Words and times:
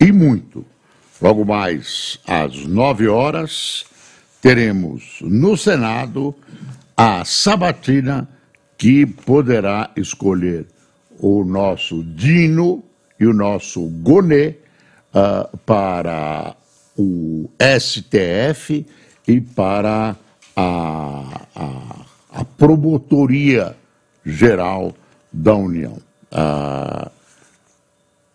e 0.00 0.12
muito. 0.12 0.64
Logo 1.20 1.44
mais 1.44 2.18
às 2.26 2.66
nove 2.66 3.08
horas, 3.08 3.84
teremos 4.42 5.18
no 5.22 5.56
Senado 5.56 6.34
a 6.96 7.24
sabatina 7.24 8.28
que 8.76 9.06
poderá 9.06 9.90
escolher 9.96 10.66
o 11.18 11.44
nosso 11.44 12.02
Dino 12.02 12.82
e 13.18 13.26
o 13.26 13.32
nosso 13.32 13.88
Gonê 14.02 14.56
uh, 15.14 15.56
para 15.58 16.54
o 16.98 17.48
STF 17.78 18.86
e 19.26 19.40
para 19.40 20.16
a, 20.56 21.46
a, 21.54 22.40
a 22.40 22.44
Promotoria 22.44 23.76
Geral 24.24 24.94
da 25.32 25.54
União. 25.54 25.98
Uh, 26.32 27.13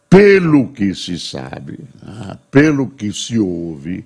pelo 0.09 0.69
que 0.69 0.95
se 0.95 1.19
sabe, 1.19 1.79
né, 2.01 2.37
pelo 2.49 2.89
que 2.89 3.13
se 3.13 3.37
ouve, 3.37 4.05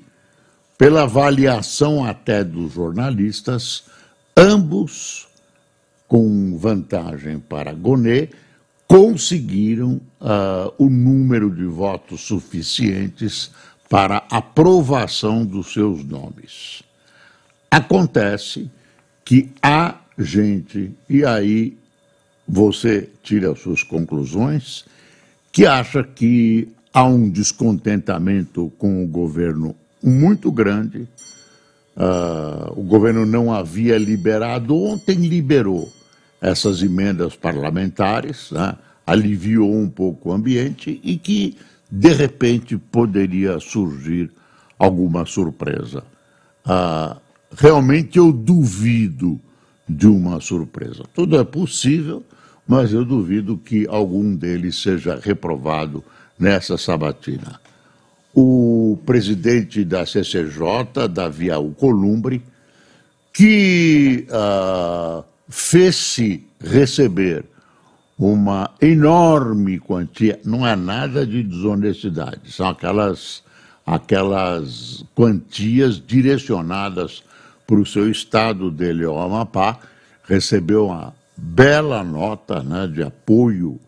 pela 0.78 1.04
avaliação 1.04 2.04
até 2.04 2.44
dos 2.44 2.74
jornalistas, 2.74 3.86
ambos, 4.36 5.28
com 6.08 6.58
vantagem 6.58 7.40
para 7.40 7.74
Gonet, 7.74 8.32
conseguiram 8.86 10.02
uh, 10.20 10.74
o 10.78 10.90
número 10.90 11.50
de 11.50 11.66
votos 11.66 12.22
suficientes 12.22 13.50
para 13.90 14.18
aprovação 14.30 15.46
dos 15.46 15.72
seus 15.72 16.04
nomes. 16.04 16.84
Acontece 17.72 18.70
que 19.24 19.50
há 19.62 20.00
gente, 20.18 20.92
e 21.10 21.26
aí 21.26 21.78
você 22.48 23.10
tira 23.24 23.52
as 23.52 23.60
suas 23.60 23.82
conclusões, 23.82 24.86
que 25.54 25.68
acha 25.68 26.04
que 26.04 26.68
há 26.92 27.06
um 27.06 27.30
descontentamento 27.30 28.74
com 28.80 29.04
o 29.04 29.08
governo 29.08 29.76
muito 30.02 30.52
grande. 30.52 31.08
Uh, 31.96 32.74
o 32.76 32.82
governo 32.82 33.24
não 33.24 33.54
havia 33.54 34.00
liberado, 34.00 34.76
ontem 34.76 35.28
liberou 35.28 35.94
essas 36.42 36.82
emendas 36.82 37.36
parlamentares, 37.36 38.50
né? 38.52 38.76
aliviou 39.06 39.72
um 39.72 39.88
pouco 39.88 40.30
o 40.30 40.34
ambiente 40.34 41.00
e 41.04 41.18
que, 41.18 41.56
de 41.90 42.12
repente, 42.14 42.76
poderia 42.76 43.60
surgir 43.60 44.32
alguma 44.80 45.24
surpresa. 45.24 46.04
Uh, 46.66 47.16
realmente 47.56 48.18
eu 48.18 48.32
duvido 48.32 49.40
de 49.88 50.08
uma 50.08 50.42
surpresa. 50.42 51.04
Tudo 51.14 51.40
é 51.40 51.44
possível, 51.44 52.24
mas 52.68 52.94
eu 52.94 53.04
duvido 53.04 53.58
que 53.58 53.86
algum 53.88 54.36
deles 54.36 54.82
seja 54.82 55.20
reprovado 55.22 56.04
nessa 56.40 56.78
sabatina. 56.78 57.60
O 58.34 58.98
presidente 59.06 59.84
da 59.84 60.06
CCJ, 60.06 61.08
Davi 61.12 61.52
Alcolumbre, 61.52 62.42
que 63.32 64.26
uh, 64.30 65.24
fez-se 65.50 66.46
receber 66.60 67.46
uma 68.18 68.72
enorme 68.82 69.80
quantia, 69.80 70.40
não 70.46 70.66
é 70.66 70.76
nada 70.76 71.26
de 71.26 71.44
desonestidade, 71.44 72.52
são 72.52 72.70
aquelas, 72.70 73.44
aquelas 73.86 75.04
quantias 75.16 76.00
direcionadas 76.00 77.24
para 77.66 77.76
o 77.76 77.86
seu 77.86 78.10
estado 78.10 78.70
dele, 78.70 79.06
o 79.06 79.18
Amapá, 79.20 79.80
recebeu 80.26 80.88
uma 80.88 81.14
bela 81.36 82.04
nota 82.04 82.62
né, 82.62 82.88
de 82.88 83.04
apoio 83.04 83.80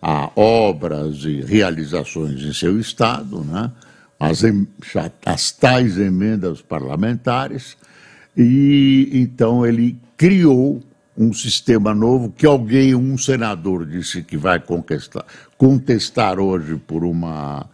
a 0.00 0.30
obras 0.34 1.24
e 1.24 1.40
realizações 1.40 2.42
em 2.42 2.52
seu 2.52 2.78
Estado, 2.78 3.44
né, 3.44 3.70
as, 4.18 4.42
as 5.24 5.52
tais 5.52 5.98
emendas 5.98 6.60
parlamentares, 6.60 7.76
e 8.36 9.10
então 9.12 9.66
ele 9.66 9.96
criou 10.16 10.82
um 11.16 11.32
sistema 11.32 11.94
novo 11.94 12.32
que 12.36 12.46
alguém, 12.46 12.94
um 12.94 13.18
senador, 13.18 13.84
disse 13.86 14.22
que 14.22 14.36
vai 14.36 14.58
contestar, 14.58 15.24
contestar 15.58 16.40
hoje 16.40 16.76
por 16.76 17.04
uma, 17.04 17.66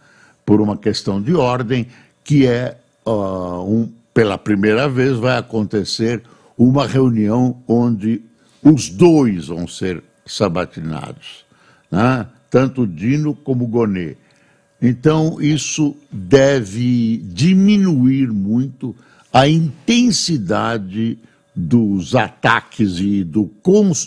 por 0.45 0.59
uma 0.59 0.77
questão 0.77 1.21
de 1.21 1.33
ordem, 1.33 1.87
que 2.23 2.45
é, 2.45 2.77
uh, 3.05 3.63
um, 3.63 3.89
pela 4.13 4.37
primeira 4.37 4.89
vez, 4.89 5.17
vai 5.17 5.37
acontecer 5.37 6.21
uma 6.57 6.85
reunião 6.85 7.57
onde 7.67 8.21
os 8.63 8.89
dois 8.89 9.47
vão 9.47 9.67
ser 9.67 10.03
sabatinados, 10.25 11.45
né? 11.91 12.27
tanto 12.49 12.85
Dino 12.85 13.33
como 13.35 13.67
Gonê. 13.67 14.15
Então, 14.81 15.41
isso 15.41 15.95
deve 16.11 17.17
diminuir 17.17 18.31
muito 18.31 18.95
a 19.31 19.47
intensidade 19.47 21.17
dos 21.55 22.15
ataques 22.15 22.99
e 22.99 23.23
do, 23.23 23.51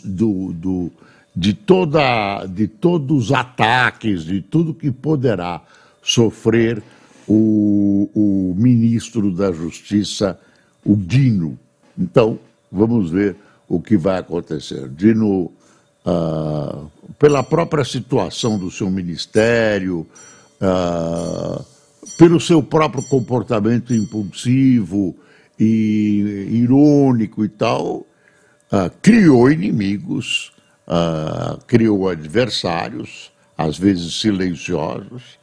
do, 0.05 0.53
do, 0.53 0.93
de, 1.37 1.53
toda, 1.53 2.47
de 2.47 2.67
todos 2.67 3.27
os 3.27 3.33
ataques, 3.33 4.25
de 4.25 4.41
tudo 4.41 4.73
que 4.73 4.91
poderá 4.91 5.63
sofrer 6.03 6.83
o, 7.29 8.09
o 8.15 8.55
ministro 8.57 9.31
da 9.31 9.53
Justiça, 9.53 10.39
o 10.85 10.97
Dino. 10.97 11.59
Então, 11.99 12.39
vamos 12.71 13.11
ver 13.11 13.37
o 13.73 13.81
que 13.81 13.97
vai 13.97 14.19
acontecer. 14.19 14.87
Dino, 14.91 15.51
uh, 16.05 16.91
pela 17.19 17.43
própria 17.43 17.83
situação 17.85 18.59
do 18.59 18.71
seu 18.71 18.91
ministério, 18.91 20.07
uh, 20.61 21.65
pelo 22.19 22.39
seu 22.39 22.63
próprio 22.63 23.03
comportamento 23.05 23.95
impulsivo 23.95 25.17
e 25.59 26.49
irônico 26.51 27.43
e 27.47 27.49
tal, 27.49 28.05
uh, 28.71 28.91
criou 29.01 29.51
inimigos, 29.51 30.53
criou 31.67 32.11
adversários, 32.11 33.33
às 33.57 33.79
vezes 33.79 34.21
silenciosos, 34.21 35.39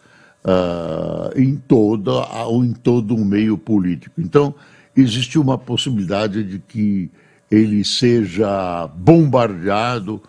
em, 1.35 1.55
toda, 1.55 2.11
em 2.63 2.73
todo 2.73 3.15
o 3.15 3.25
meio 3.25 3.57
político. 3.57 4.21
Então, 4.21 4.53
existe 4.95 5.39
uma 5.39 5.57
possibilidade 5.57 6.43
de 6.43 6.59
que 6.59 7.09
ele 7.51 7.83
seja 7.83 8.87
bombardeado 8.87 10.21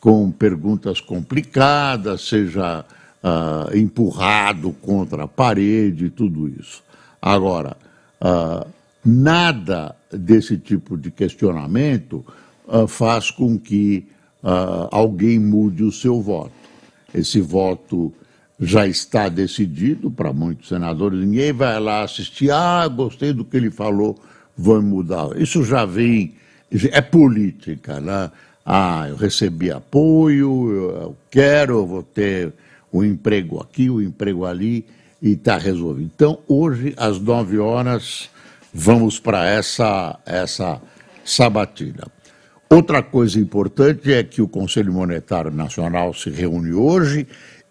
com 0.00 0.30
perguntas 0.30 1.00
complicadas, 1.00 2.22
seja 2.22 2.84
uh, 3.22 3.76
empurrado 3.76 4.72
contra 4.72 5.24
a 5.24 5.28
parede, 5.28 6.10
tudo 6.10 6.48
isso. 6.48 6.82
Agora, 7.20 7.76
uh, 8.20 8.66
nada 9.04 9.96
desse 10.12 10.56
tipo 10.56 10.96
de 10.96 11.10
questionamento 11.10 12.24
uh, 12.66 12.86
faz 12.86 13.30
com 13.30 13.58
que 13.58 14.06
alguém 14.92 15.38
mude 15.38 15.82
o 15.82 15.90
seu 15.90 16.22
voto. 16.22 16.52
Esse 17.12 17.40
voto 17.40 18.14
já 18.58 18.86
está 18.86 19.28
decidido 19.28 20.12
para 20.12 20.32
muitos 20.32 20.68
senadores, 20.68 21.18
ninguém 21.18 21.52
vai 21.52 21.78
lá 21.80 22.04
assistir, 22.04 22.50
ah, 22.50 22.86
gostei 22.86 23.32
do 23.32 23.44
que 23.44 23.56
ele 23.56 23.70
falou, 23.70 24.16
vou 24.56 24.80
mudar. 24.80 25.36
Isso 25.36 25.64
já 25.64 25.84
vem 25.84 26.34
é 26.70 27.00
política, 27.00 28.00
né? 28.00 28.30
Ah, 28.64 29.06
eu 29.08 29.16
recebi 29.16 29.70
apoio, 29.70 30.70
eu 30.70 31.16
quero, 31.30 31.78
eu 31.78 31.86
vou 31.86 32.02
ter 32.02 32.52
o 32.92 32.98
um 32.98 33.04
emprego 33.04 33.60
aqui, 33.60 33.88
o 33.88 33.96
um 33.96 34.02
emprego 34.02 34.44
ali, 34.44 34.84
e 35.22 35.32
está 35.32 35.56
resolvido. 35.56 36.10
Então, 36.14 36.38
hoje, 36.46 36.92
às 36.96 37.18
nove 37.18 37.58
horas, 37.58 38.28
vamos 38.72 39.18
para 39.18 39.48
essa, 39.48 40.18
essa 40.26 40.80
sabatina. 41.24 42.06
Outra 42.68 43.02
coisa 43.02 43.40
importante 43.40 44.12
é 44.12 44.22
que 44.22 44.42
o 44.42 44.48
Conselho 44.48 44.92
Monetário 44.92 45.50
Nacional 45.50 46.12
se 46.12 46.28
reúne 46.28 46.74
hoje 46.74 47.26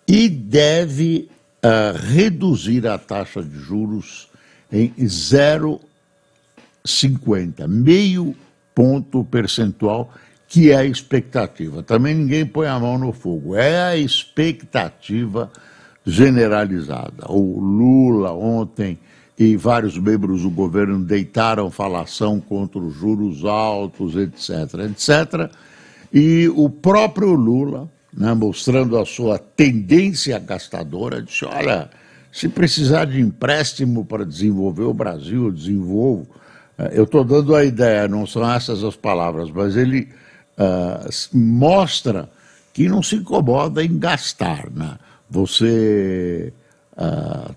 e 0.07 0.27
deve 0.27 1.29
uh, 1.63 1.95
reduzir 1.95 2.87
a 2.87 2.97
taxa 2.97 3.43
de 3.43 3.59
juros 3.59 4.27
em 4.71 4.91
0,50, 4.97 7.67
meio 7.67 8.35
ponto 8.77 9.23
percentual, 9.23 10.13
que 10.47 10.69
é 10.69 10.75
a 10.75 10.85
expectativa. 10.85 11.81
Também 11.81 12.13
ninguém 12.13 12.45
põe 12.45 12.67
a 12.67 12.79
mão 12.79 12.95
no 12.95 13.11
fogo. 13.11 13.55
É 13.55 13.81
a 13.81 13.97
expectativa 13.97 15.51
generalizada. 16.05 17.25
O 17.27 17.59
Lula 17.59 18.31
ontem 18.33 18.99
e 19.35 19.57
vários 19.57 19.97
membros 19.97 20.43
do 20.43 20.51
governo 20.51 20.99
deitaram 20.99 21.71
falação 21.71 22.39
contra 22.39 22.77
os 22.77 22.93
juros 22.93 23.43
altos, 23.45 24.15
etc., 24.15 24.51
etc. 24.91 25.51
E 26.13 26.47
o 26.49 26.69
próprio 26.69 27.33
Lula, 27.33 27.89
né, 28.15 28.31
mostrando 28.35 28.95
a 28.99 29.07
sua 29.07 29.39
tendência 29.39 30.37
gastadora, 30.37 31.19
disse: 31.19 31.45
olha, 31.45 31.89
se 32.31 32.47
precisar 32.47 33.05
de 33.05 33.19
empréstimo 33.19 34.05
para 34.05 34.23
desenvolver 34.23 34.83
o 34.83 34.93
Brasil, 34.93 35.45
eu 35.45 35.51
desenvolvo. 35.51 36.36
Eu 36.77 37.05
estou 37.05 37.23
dando 37.23 37.55
a 37.55 37.65
ideia, 37.65 38.07
não 38.07 38.27
são 38.27 38.49
essas 38.49 38.83
as 38.83 38.95
palavras, 38.95 39.49
mas 39.49 39.75
ele 39.75 40.09
uh, 40.57 41.37
mostra 41.37 42.29
que 42.71 42.87
não 42.87 43.01
se 43.01 43.15
incomoda 43.15 43.83
em 43.83 43.97
gastar. 43.97 44.69
Né? 44.69 44.95
Você, 45.27 46.53
uh, 46.93 47.55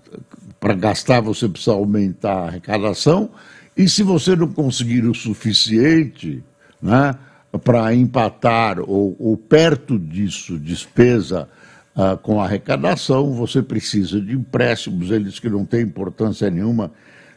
para 0.59 0.73
gastar, 0.73 1.21
você 1.21 1.47
precisa 1.47 1.73
aumentar 1.73 2.33
a 2.33 2.47
arrecadação, 2.47 3.29
e 3.77 3.87
se 3.87 4.01
você 4.01 4.35
não 4.35 4.47
conseguir 4.47 5.05
o 5.05 5.13
suficiente 5.13 6.43
né, 6.81 7.15
para 7.63 7.93
empatar 7.93 8.79
ou, 8.79 9.15
ou, 9.19 9.37
perto 9.37 9.99
disso, 9.99 10.57
despesa 10.57 11.47
uh, 11.95 12.17
com 12.17 12.41
arrecadação, 12.41 13.33
você 13.33 13.61
precisa 13.61 14.19
de 14.19 14.33
empréstimos, 14.33 15.11
eles 15.11 15.39
que 15.39 15.49
não 15.49 15.63
têm 15.63 15.81
importância 15.81 16.49
nenhuma 16.49 16.91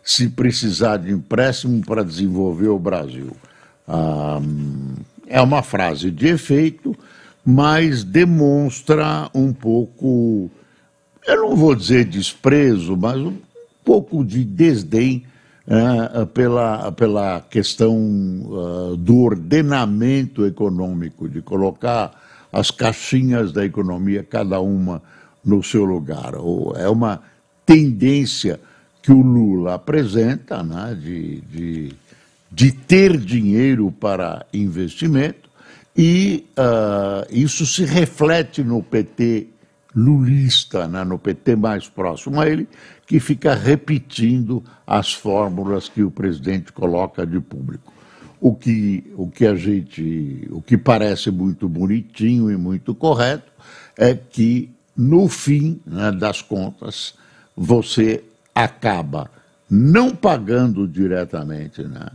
se 0.05 0.29
precisar 0.29 0.99
de 0.99 1.11
empréstimo 1.11 1.81
para 1.85 2.05
desenvolver 2.05 2.69
o 2.69 2.79
Brasil. 2.79 3.35
é 5.27 5.41
uma 5.41 5.63
frase 5.63 6.11
de 6.11 6.29
efeito, 6.29 6.95
mas 7.45 8.05
demonstra 8.05 9.31
um 9.35 9.53
pouco, 9.53 10.51
eu 11.27 11.37
não 11.37 11.57
vou 11.57 11.75
dizer 11.75 12.05
desprezo, 12.05 12.97
mas 12.97 13.17
um 13.17 13.37
pouco 13.83 14.25
de 14.25 14.45
desdém 14.45 15.25
uh, 15.67 16.27
pela, 16.27 16.93
pela 16.93 17.41
questão 17.41 17.97
uh, 17.97 18.97
do 18.97 19.19
ordenamento 19.19 20.47
econômico, 20.47 21.29
de 21.29 21.43
colocar 21.43 22.13
as 22.53 22.71
caixinhas 22.71 23.53
da 23.53 23.65
economia, 23.65 24.23
cada 24.23 24.61
uma 24.61 25.03
no 25.45 25.63
seu 25.63 25.85
lugar. 25.85 26.33
É 26.77 26.89
uma 26.89 27.21
tendência 27.67 28.61
que 29.05 29.13
o 29.13 29.21
Lula 29.21 29.75
apresenta 29.75 30.63
né, 30.63 30.99
de, 30.99 31.43
de, 31.43 31.93
de 32.51 32.73
ter 32.73 33.19
dinheiro 33.19 33.93
para 33.93 34.47
investimento 34.51 35.51
e 35.95 36.47
uh, 36.59 37.27
isso 37.31 37.67
se 37.67 37.85
reflete 37.85 38.65
no 38.65 38.83
PT 38.83 39.49
lulista, 39.95 40.89
né, 40.89 41.05
no 41.05 41.19
PT 41.19 41.55
mais 41.55 41.87
próximo 41.87 42.41
a 42.41 42.49
ele, 42.49 42.67
que 43.07 43.21
fica 43.21 43.55
repetindo 43.55 44.65
as 44.87 45.13
fórmulas 45.13 45.87
que 45.87 46.03
o 46.03 46.11
presidente 46.11 46.73
coloca 46.73 47.27
de 47.27 47.39
público. 47.41 47.93
O 48.41 48.55
que, 48.55 49.05
o 49.19 49.29
que 49.29 49.47
a 49.47 49.55
gente, 49.55 50.49
o 50.51 50.63
que 50.63 50.79
parece 50.79 51.31
muito 51.31 51.69
bonitinho 51.69 52.51
e 52.51 52.57
muito 52.57 52.95
correto 52.95 53.53
é 53.99 54.15
que 54.15 54.71
no 54.97 55.29
fim 55.29 55.79
né, 55.85 56.11
das 56.11 56.41
contas 56.41 57.15
você 57.55 58.25
acaba 58.55 59.31
não 59.71 60.15
pagando 60.15 60.87
diretamente, 60.87 61.83
né, 61.83 62.07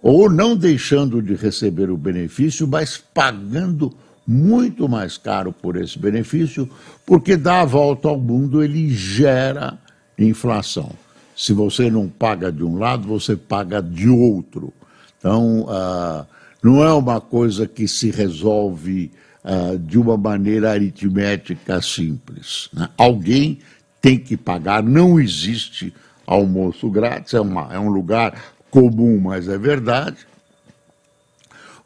ou 0.00 0.30
não 0.30 0.56
deixando 0.56 1.22
de 1.22 1.34
receber 1.34 1.90
o 1.90 1.96
benefício, 1.96 2.66
mas 2.66 2.96
pagando 2.96 3.92
muito 4.26 4.88
mais 4.88 5.18
caro 5.18 5.52
por 5.52 5.76
esse 5.76 5.98
benefício, 5.98 6.68
porque 7.04 7.36
dá 7.36 7.60
a 7.60 7.64
volta 7.64 8.08
ao 8.08 8.18
mundo, 8.18 8.62
ele 8.62 8.88
gera 8.90 9.78
inflação. 10.18 10.90
Se 11.36 11.52
você 11.52 11.90
não 11.90 12.08
paga 12.08 12.52
de 12.52 12.64
um 12.64 12.78
lado, 12.78 13.08
você 13.08 13.36
paga 13.36 13.82
de 13.82 14.08
outro. 14.08 14.72
Então, 15.18 15.66
ah, 15.68 16.24
não 16.62 16.84
é 16.84 16.92
uma 16.92 17.20
coisa 17.20 17.66
que 17.66 17.88
se 17.88 18.10
resolve 18.10 19.10
ah, 19.44 19.76
de 19.78 19.98
uma 19.98 20.16
maneira 20.16 20.70
aritmética 20.70 21.80
simples. 21.80 22.68
Né? 22.72 22.88
Alguém 22.96 23.58
tem 24.02 24.18
que 24.18 24.36
pagar, 24.36 24.82
não 24.82 25.18
existe 25.18 25.94
almoço 26.26 26.90
grátis, 26.90 27.34
é, 27.34 27.40
uma, 27.40 27.72
é 27.72 27.78
um 27.78 27.88
lugar 27.88 28.34
comum, 28.68 29.20
mas 29.20 29.48
é 29.48 29.56
verdade. 29.56 30.18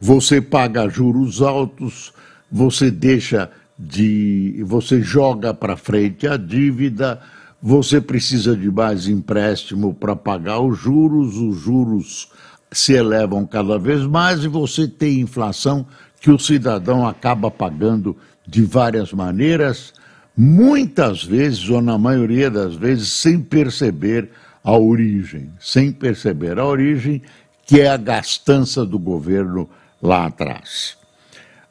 Você 0.01 0.41
paga 0.41 0.89
juros 0.89 1.43
altos, 1.43 2.13
você 2.51 2.91
deixa 2.91 3.51
de. 3.79 4.63
você 4.65 5.03
joga 5.03 5.53
para 5.53 5.77
frente 5.77 6.27
a 6.27 6.37
dívida, 6.39 7.21
você 7.63 8.01
precisa 8.01 8.57
de 8.57 8.71
mais 8.71 9.09
empréstimo 9.09 9.93
para 9.95 10.17
pagar 10.17 10.61
os 10.61 10.79
juros, 10.79 11.37
os 11.37 11.59
juros 11.59 12.29
se 12.73 12.95
elevam 12.95 13.47
cada 13.47 13.79
vez 13.79 14.05
mais 14.05 14.45
e 14.45 14.49
você 14.49 14.89
tem 14.89 15.21
inflação 15.21 15.87
que 16.21 16.31
o 16.31 16.39
cidadão 16.39 17.07
acaba 17.07 17.51
pagando 17.51 18.17
de 18.47 18.63
várias 18.63 19.13
maneiras, 19.13 19.93
muitas 20.37 21.25
vezes, 21.25 21.69
ou 21.69 21.81
na 21.81 21.97
maioria 21.97 22.50
das 22.50 22.75
vezes, 22.75 23.09
sem 23.09 23.41
perceber 23.41 24.29
a 24.62 24.77
origem, 24.77 25.50
sem 25.61 25.93
perceber 25.93 26.59
a 26.59 26.67
origem, 26.67 27.23
que 27.65 27.81
é 27.81 27.88
a 27.88 27.97
gastança 27.97 28.85
do 28.85 28.99
governo 28.99 29.69
lá 30.03 30.27
atrás. 30.27 30.97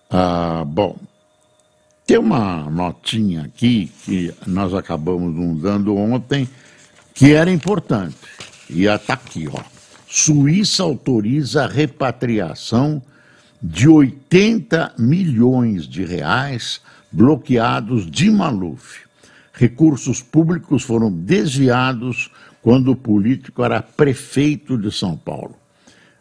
Ah, 0.10 0.64
bom, 0.66 0.98
tem 2.06 2.18
uma 2.18 2.70
notinha 2.70 3.44
aqui 3.44 3.92
que 4.04 4.34
nós 4.46 4.74
acabamos 4.74 5.62
dando 5.62 5.96
ontem 5.96 6.48
que 7.14 7.34
era 7.34 7.52
importante. 7.52 8.16
E 8.70 8.86
está 8.86 9.14
aqui, 9.14 9.48
ó. 9.48 9.62
Suíça 10.08 10.84
autoriza 10.84 11.64
a 11.64 11.68
repatriação 11.68 13.02
de 13.62 13.88
80 13.88 14.94
milhões 14.98 15.88
de 15.88 16.06
reais 16.06 16.80
bloqueados 17.16 18.12
de 18.12 18.30
Maluf. 18.30 19.06
Recursos 19.54 20.22
públicos 20.22 20.84
foram 20.84 21.10
desviados 21.10 22.30
quando 22.62 22.92
o 22.92 22.96
político 22.96 23.64
era 23.64 23.82
prefeito 23.82 24.78
de 24.78 24.92
São 24.92 25.16
Paulo. 25.16 25.56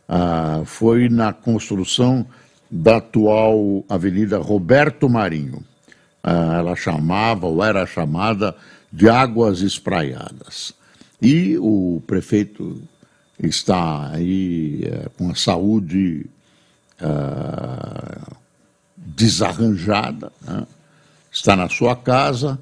Ah, 0.09 0.63
foi 0.65 1.09
na 1.09 1.33
construção 1.33 2.25
da 2.71 2.99
atual 2.99 3.85
Avenida 3.89 4.39
Roberto 4.39 5.09
Marinho. 5.09 5.65
Ah, 6.23 6.59
ela 6.59 6.77
chamava, 6.77 7.47
ou 7.49 7.65
era 7.65 7.85
chamada, 7.87 8.55
de 8.93 9.09
Águas 9.09 9.63
Espraiadas. 9.63 10.73
E 11.21 11.59
o 11.59 12.01
prefeito 12.07 12.81
está 13.43 14.11
aí 14.13 14.85
é, 14.85 15.09
com 15.19 15.29
a 15.31 15.35
saúde 15.35 16.27
ah, 17.01 18.31
desarranjada, 18.97 20.31
né? 20.41 20.65
Está 21.35 21.57
na 21.57 21.69
sua 21.69 21.97
casa, 21.97 22.59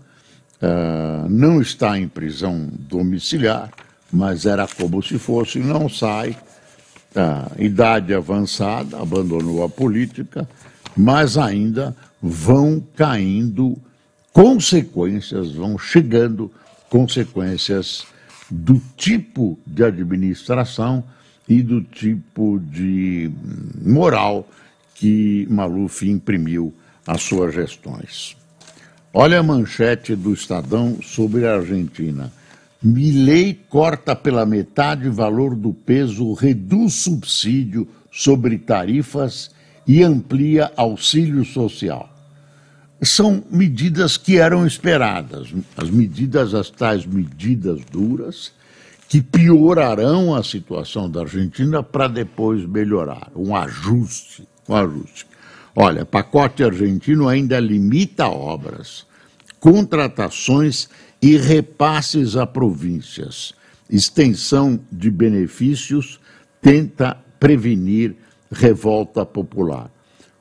uh, 0.62 1.28
não 1.28 1.60
está 1.60 1.98
em 1.98 2.08
prisão 2.08 2.70
domiciliar, 2.72 3.70
mas 4.10 4.46
era 4.46 4.66
como 4.66 5.02
se 5.02 5.18
fosse, 5.18 5.58
não 5.58 5.90
sai, 5.90 6.30
uh, 6.30 7.62
idade 7.62 8.14
avançada, 8.14 8.98
abandonou 8.98 9.62
a 9.62 9.68
política, 9.68 10.48
mas 10.96 11.36
ainda 11.36 11.94
vão 12.20 12.82
caindo 12.96 13.76
consequências, 14.32 15.52
vão 15.52 15.76
chegando 15.76 16.50
consequências 16.88 18.06
do 18.50 18.80
tipo 18.96 19.58
de 19.66 19.84
administração 19.84 21.04
e 21.46 21.62
do 21.62 21.82
tipo 21.82 22.58
de 22.58 23.30
moral 23.82 24.48
que 24.94 25.46
Maluf 25.50 26.08
imprimiu 26.08 26.72
às 27.06 27.22
suas 27.22 27.54
gestões. 27.54 28.36
Olha 29.14 29.40
a 29.40 29.42
manchete 29.42 30.16
do 30.16 30.32
Estadão 30.32 30.98
sobre 31.02 31.46
a 31.46 31.56
Argentina. 31.56 32.32
Milei 32.82 33.52
corta 33.68 34.16
pela 34.16 34.46
metade 34.46 35.06
o 35.06 35.12
valor 35.12 35.54
do 35.54 35.74
peso, 35.74 36.32
reduz 36.32 36.94
subsídio 36.94 37.86
sobre 38.10 38.56
tarifas 38.56 39.50
e 39.86 40.02
amplia 40.02 40.72
auxílio 40.76 41.44
social. 41.44 42.08
São 43.02 43.44
medidas 43.50 44.16
que 44.16 44.38
eram 44.38 44.66
esperadas, 44.66 45.52
as 45.76 45.90
medidas, 45.90 46.54
as 46.54 46.70
tais 46.70 47.04
medidas 47.04 47.80
duras, 47.90 48.50
que 49.10 49.20
piorarão 49.20 50.34
a 50.34 50.42
situação 50.42 51.10
da 51.10 51.20
Argentina 51.20 51.82
para 51.82 52.08
depois 52.08 52.64
melhorar. 52.64 53.30
Um 53.36 53.54
ajuste, 53.54 54.48
um 54.66 54.74
ajuste. 54.74 55.31
Olha, 55.74 56.04
pacote 56.04 56.62
argentino 56.62 57.28
ainda 57.28 57.58
limita 57.58 58.28
obras, 58.28 59.06
contratações 59.58 60.88
e 61.20 61.36
repasses 61.36 62.36
a 62.36 62.46
províncias. 62.46 63.54
Extensão 63.88 64.78
de 64.90 65.10
benefícios 65.10 66.20
tenta 66.60 67.16
prevenir 67.40 68.14
revolta 68.50 69.24
popular. 69.24 69.90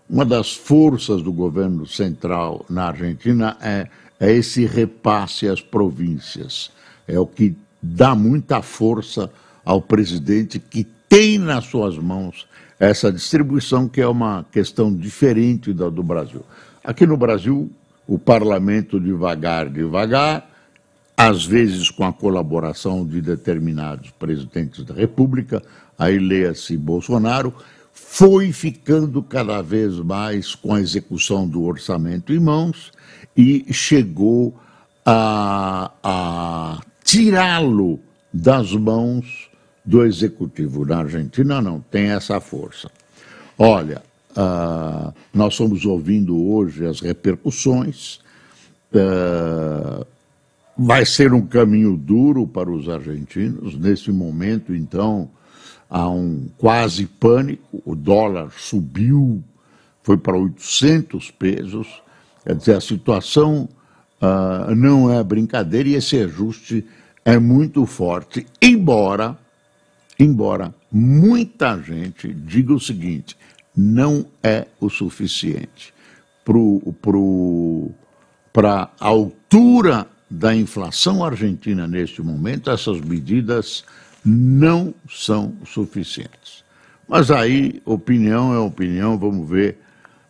Uma 0.09 0.25
das 0.25 0.53
forças 0.53 1.21
do 1.21 1.31
governo 1.31 1.87
central 1.87 2.65
na 2.69 2.87
Argentina 2.87 3.57
é, 3.61 3.87
é 4.19 4.33
esse 4.33 4.65
repasse 4.65 5.47
às 5.47 5.61
províncias. 5.61 6.69
É 7.07 7.17
o 7.17 7.25
que 7.25 7.55
dá 7.81 8.13
muita 8.13 8.61
força 8.61 9.31
ao 9.63 9.81
presidente 9.81 10.59
que 10.59 10.83
tem 11.07 11.37
nas 11.37 11.65
suas 11.65 11.97
mãos 11.97 12.45
essa 12.81 13.11
distribuição, 13.11 13.87
que 13.87 14.01
é 14.01 14.07
uma 14.07 14.43
questão 14.51 14.91
diferente 14.91 15.71
da 15.71 15.87
do 15.87 16.01
Brasil. 16.01 16.41
Aqui 16.83 17.05
no 17.05 17.15
Brasil, 17.15 17.71
o 18.07 18.17
parlamento 18.17 18.99
devagar, 18.99 19.69
devagar, 19.69 20.49
às 21.15 21.45
vezes 21.45 21.91
com 21.91 22.03
a 22.03 22.11
colaboração 22.11 23.05
de 23.05 23.21
determinados 23.21 24.09
presidentes 24.09 24.83
da 24.83 24.95
República, 24.95 25.61
aí 25.95 26.17
leia-se 26.17 26.75
Bolsonaro, 26.75 27.53
foi 27.93 28.51
ficando 28.51 29.21
cada 29.21 29.61
vez 29.61 29.99
mais 29.99 30.55
com 30.55 30.73
a 30.73 30.81
execução 30.81 31.47
do 31.47 31.61
orçamento 31.63 32.33
em 32.33 32.39
mãos 32.39 32.91
e 33.37 33.71
chegou 33.71 34.59
a, 35.05 35.91
a 36.03 36.79
tirá-lo 37.03 37.99
das 38.33 38.71
mãos 38.71 39.50
do 39.83 40.05
executivo. 40.05 40.85
Na 40.85 40.99
Argentina 40.99 41.61
não 41.61 41.79
tem 41.79 42.11
essa 42.11 42.39
força. 42.39 42.89
Olha, 43.57 44.01
uh, 44.31 45.13
nós 45.33 45.53
estamos 45.53 45.85
ouvindo 45.85 46.37
hoje 46.37 46.85
as 46.85 46.99
repercussões. 46.99 48.19
Uh, 48.93 50.05
vai 50.77 51.05
ser 51.05 51.33
um 51.33 51.45
caminho 51.45 51.95
duro 51.97 52.47
para 52.47 52.71
os 52.71 52.89
argentinos. 52.89 53.77
Nesse 53.77 54.11
momento, 54.11 54.73
então, 54.73 55.29
há 55.89 56.09
um 56.09 56.47
quase 56.57 57.05
pânico. 57.05 57.81
O 57.85 57.95
dólar 57.95 58.51
subiu, 58.57 59.43
foi 60.03 60.17
para 60.17 60.37
800 60.37 61.31
pesos. 61.31 62.01
Quer 62.43 62.55
dizer, 62.55 62.75
a 62.77 62.81
situação 62.81 63.69
uh, 64.21 64.73
não 64.75 65.11
é 65.11 65.23
brincadeira 65.23 65.89
e 65.89 65.95
esse 65.95 66.17
ajuste 66.17 66.85
é 67.23 67.37
muito 67.37 67.85
forte, 67.85 68.47
embora, 68.61 69.37
embora 70.23 70.73
muita 70.91 71.77
gente 71.81 72.33
diga 72.33 72.73
o 72.73 72.79
seguinte, 72.79 73.37
não 73.75 74.25
é 74.43 74.67
o 74.79 74.89
suficiente 74.89 75.93
para 78.53 78.89
a 78.99 79.07
altura 79.07 80.07
da 80.29 80.55
inflação 80.55 81.23
argentina 81.23 81.87
neste 81.87 82.21
momento, 82.21 82.69
essas 82.69 82.99
medidas 83.01 83.83
não 84.23 84.93
são 85.09 85.53
suficientes. 85.65 86.63
Mas 87.07 87.31
aí, 87.31 87.81
opinião 87.85 88.53
é 88.53 88.59
opinião, 88.59 89.17
vamos 89.17 89.49
ver 89.49 89.77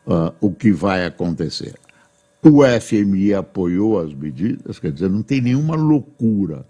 uh, 0.08 0.34
o 0.40 0.52
que 0.52 0.72
vai 0.72 1.06
acontecer. 1.06 1.76
O 2.42 2.62
FMI 2.64 3.36
apoiou 3.36 4.00
as 4.00 4.14
medidas, 4.14 4.80
quer 4.80 4.92
dizer, 4.92 5.10
não 5.10 5.22
tem 5.22 5.42
nenhuma 5.42 5.76
loucura. 5.76 6.66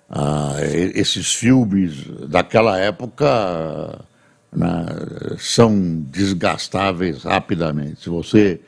Ah, 0.10 0.56
esses 0.94 1.34
filmes 1.34 2.06
daquela 2.28 2.78
época 2.78 4.06
né, 4.52 4.86
são 5.38 6.04
desgastáveis 6.10 7.24
rapidamente. 7.24 8.02
Se 8.02 8.10
você 8.10 8.60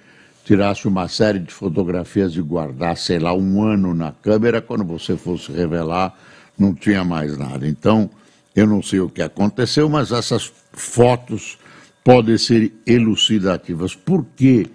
tirasse 0.46 0.88
uma 0.88 1.08
série 1.08 1.40
de 1.40 1.52
fotografias 1.52 2.36
e 2.36 2.42
guardasse, 2.42 3.08
sei 3.08 3.20
lá, 3.20 3.34
um 3.34 3.64
ano 3.64 3.96
na 3.96 4.12
câmera, 4.12 4.62
quando 4.62 4.86
você 4.86 5.18
fosse 5.18 5.52
revelar, 5.52 6.16
não 6.58 6.74
tinha 6.74 7.04
mais 7.04 7.36
nada. 7.36 7.68
Então, 7.68 8.10
eu 8.56 8.68
não 8.68 8.82
sei 8.82 9.00
o 9.00 9.10
que 9.10 9.24
aconteceu, 9.24 9.90
mas 9.90 10.12
essas 10.12 10.54
fotos 10.72 11.58
podem 12.04 12.38
ser 12.38 12.72
elucidativas. 12.86 13.96
Por 13.96 14.24
que 14.36 14.68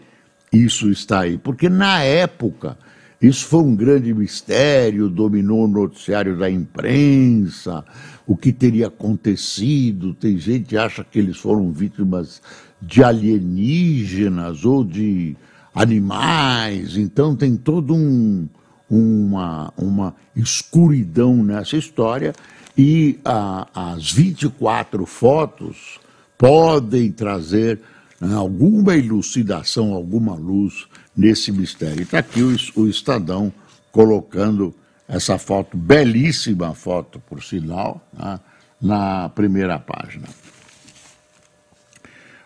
isso 0.53 0.91
está 0.91 1.21
aí? 1.21 1.39
Porque 1.39 1.69
na 1.69 2.03
época 2.03 2.77
isso 3.23 3.47
foi 3.47 3.63
um 3.63 3.77
grande 3.77 4.13
mistério, 4.13 5.09
dominou 5.09 5.67
o 5.67 5.69
noticiário 5.69 6.37
da 6.37 6.51
imprensa, 6.51 7.85
o 8.27 8.37
que 8.37 8.53
teria 8.53 8.89
acontecido. 8.89 10.15
Tem 10.15 10.37
gente 10.37 10.65
que 10.71 10.77
acha 10.77 11.05
que 11.05 11.21
eles 11.21 11.37
foram 11.37 11.71
vítimas 11.71 12.43
de 12.83 13.05
alienígenas 13.05 14.65
ou 14.65 14.83
de 14.83 15.37
animais, 15.75 16.97
então 16.97 17.37
tem 17.37 17.57
todo 17.57 17.95
um, 17.95 18.49
uma, 18.89 19.73
uma 19.77 20.15
escuridão 20.35 21.37
nessa 21.37 21.77
história 21.77 22.35
e 22.77 23.19
a, 23.25 23.69
as 23.93 24.11
24 24.11 25.05
fotos 25.07 26.01
podem 26.37 27.13
trazer 27.13 27.81
né, 28.21 28.35
alguma 28.35 28.97
elucidação, 28.97 29.93
alguma 29.93 30.35
luz 30.35 30.87
nesse 31.17 31.53
mistério. 31.53 32.03
Está 32.03 32.19
aqui 32.19 32.43
o, 32.43 32.57
o 32.77 32.89
Estadão 32.89 33.53
colocando 33.93 34.75
essa 35.07 35.39
foto, 35.39 35.77
belíssima 35.77 36.75
foto, 36.75 37.21
por 37.21 37.43
sinal, 37.43 38.01
né, 38.13 38.41
na 38.81 39.29
primeira 39.29 39.79
página. 39.79 40.29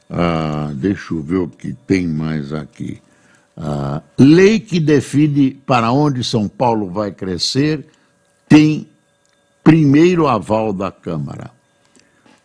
Ah, 0.09 0.73
deixa 0.75 1.15
eu 1.15 1.23
ver 1.23 1.37
o 1.37 1.49
que 1.49 1.73
tem 1.73 2.07
mais 2.07 2.53
aqui. 2.53 3.01
Ah, 3.57 4.03
lei 4.19 4.59
que 4.59 4.81
define 4.81 5.53
para 5.53 5.93
onde 5.93 6.25
São 6.25 6.49
Paulo 6.49 6.91
vai 6.91 7.13
crescer 7.13 7.87
tem 8.49 8.87
primeiro 9.63 10.27
aval 10.27 10.73
da 10.73 10.91
Câmara. 10.91 11.51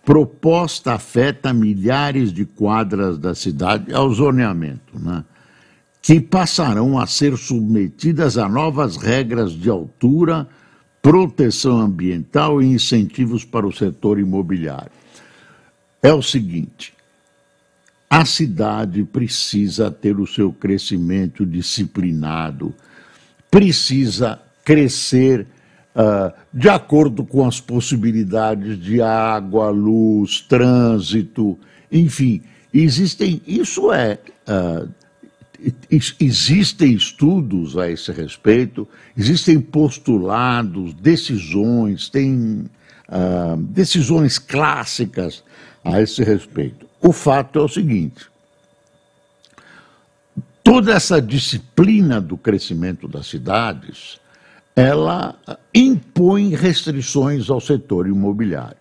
Proposta 0.06 0.94
afeta 0.94 1.54
milhares 1.54 2.32
de 2.32 2.46
quadras 2.46 3.18
da 3.18 3.36
cidade 3.36 3.94
ao 3.94 4.12
zoneamento, 4.12 4.98
né? 4.98 5.24
que 6.02 6.20
passarão 6.20 6.98
a 6.98 7.06
ser 7.06 7.38
submetidas 7.38 8.38
a 8.38 8.48
novas 8.48 8.98
regras 8.98 9.52
de 9.52 9.70
altura, 9.70 10.48
proteção 11.02 11.80
ambiental 11.80 12.62
e 12.62 12.66
incentivos 12.66 13.44
para 13.44 13.68
o 13.68 13.72
setor 13.72 14.20
imobiliário. 14.20 14.92
É 16.02 16.14
o 16.14 16.22
seguinte: 16.22 16.94
a 18.10 18.26
cidade 18.26 19.04
precisa 19.04 19.92
ter 19.92 20.20
o 20.20 20.26
seu 20.26 20.52
crescimento 20.52 21.46
disciplinado, 21.46 22.74
precisa 23.52 24.42
crescer 24.66 25.46
uh, 25.96 26.34
de 26.52 26.68
acordo 26.70 27.24
com 27.24 27.46
as 27.46 27.62
possibilidades 27.62 28.80
de 28.80 29.00
água, 29.00 29.70
luz, 29.70 30.42
trânsito, 30.42 31.58
enfim, 31.92 32.42
existem. 32.74 33.42
Isso 33.46 33.94
é. 33.94 34.18
Uh, 34.48 34.90
existem 36.22 36.94
estudos 36.94 37.78
a 37.78 37.92
esse 37.92 38.14
respeito, 38.14 38.88
existem 39.18 39.60
postulados, 39.60 40.94
decisões, 40.94 42.08
tem 42.08 42.66
uh, 43.10 43.58
decisões 43.58 44.40
clássicas 44.40 45.44
a 45.84 46.02
esse 46.02 46.24
respeito. 46.24 46.89
O 47.02 47.14
fato 47.14 47.60
é 47.60 47.62
o 47.62 47.68
seguinte: 47.68 48.28
toda 50.64 50.94
essa 50.94 51.22
disciplina 51.22 52.20
do 52.20 52.38
crescimento 52.38 53.08
das 53.08 53.28
cidades, 53.28 54.20
ela 54.76 55.36
impõe 55.74 56.50
restrições 56.56 57.50
ao 57.50 57.60
setor 57.60 58.08
imobiliário. 58.08 58.78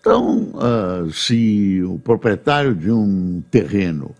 Então, 0.00 0.52
uh, 0.54 1.12
se 1.12 1.82
o 1.82 1.98
proprietário 1.98 2.74
de 2.74 2.90
um 2.90 3.42
terreno 3.50 4.14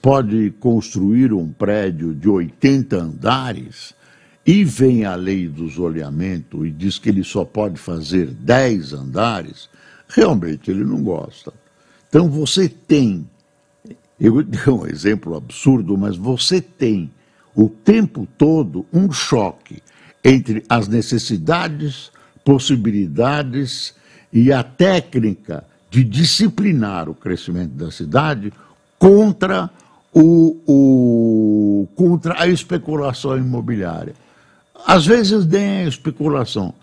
pode 0.00 0.50
construir 0.60 1.32
um 1.32 1.52
prédio 1.52 2.14
de 2.14 2.28
80 2.28 2.96
andares 2.96 3.94
e 4.46 4.64
vem 4.64 5.04
a 5.04 5.14
lei 5.14 5.46
do 5.46 5.68
zoneamento 5.68 6.64
e 6.64 6.70
diz 6.70 6.98
que 6.98 7.10
ele 7.10 7.22
só 7.22 7.44
pode 7.44 7.78
fazer 7.78 8.26
10 8.26 8.94
andares, 8.94 9.68
realmente 10.08 10.70
ele 10.70 10.84
não 10.84 11.02
gosta. 11.02 11.52
Então 12.10 12.28
você 12.28 12.68
tem, 12.68 13.26
eu 14.20 14.42
dei 14.44 14.60
um 14.68 14.84
exemplo 14.84 15.36
absurdo, 15.36 15.96
mas 15.96 16.16
você 16.16 16.60
tem 16.60 17.10
o 17.54 17.68
tempo 17.68 18.28
todo 18.36 18.84
um 18.92 19.10
choque 19.10 19.82
entre 20.22 20.62
as 20.68 20.88
necessidades, 20.88 22.10
possibilidades 22.44 23.94
e 24.32 24.52
a 24.52 24.62
técnica 24.62 25.64
de 25.88 26.04
disciplinar 26.04 27.08
o 27.08 27.14
crescimento 27.14 27.72
da 27.72 27.90
cidade 27.90 28.52
contra, 28.98 29.70
o, 30.12 30.56
o, 30.66 31.88
contra 31.96 32.40
a 32.40 32.46
especulação 32.46 33.36
imobiliária. 33.36 34.14
Às 34.86 35.06
vezes 35.06 35.46
nem 35.46 35.84
a 35.84 35.88
especulação. 35.88 36.74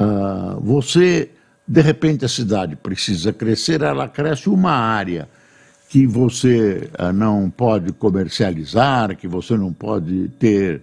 Uh, 0.00 0.60
você, 0.60 1.30
de 1.68 1.82
repente, 1.82 2.24
a 2.24 2.28
cidade 2.28 2.76
precisa 2.76 3.30
crescer, 3.30 3.82
ela 3.82 4.08
cresce 4.08 4.48
uma 4.48 4.72
área 4.72 5.28
que 5.90 6.06
você 6.06 6.88
uh, 6.98 7.12
não 7.12 7.50
pode 7.50 7.92
comercializar, 7.92 9.14
que 9.16 9.28
você 9.28 9.54
não 9.54 9.70
pode 9.72 10.28
ter, 10.38 10.80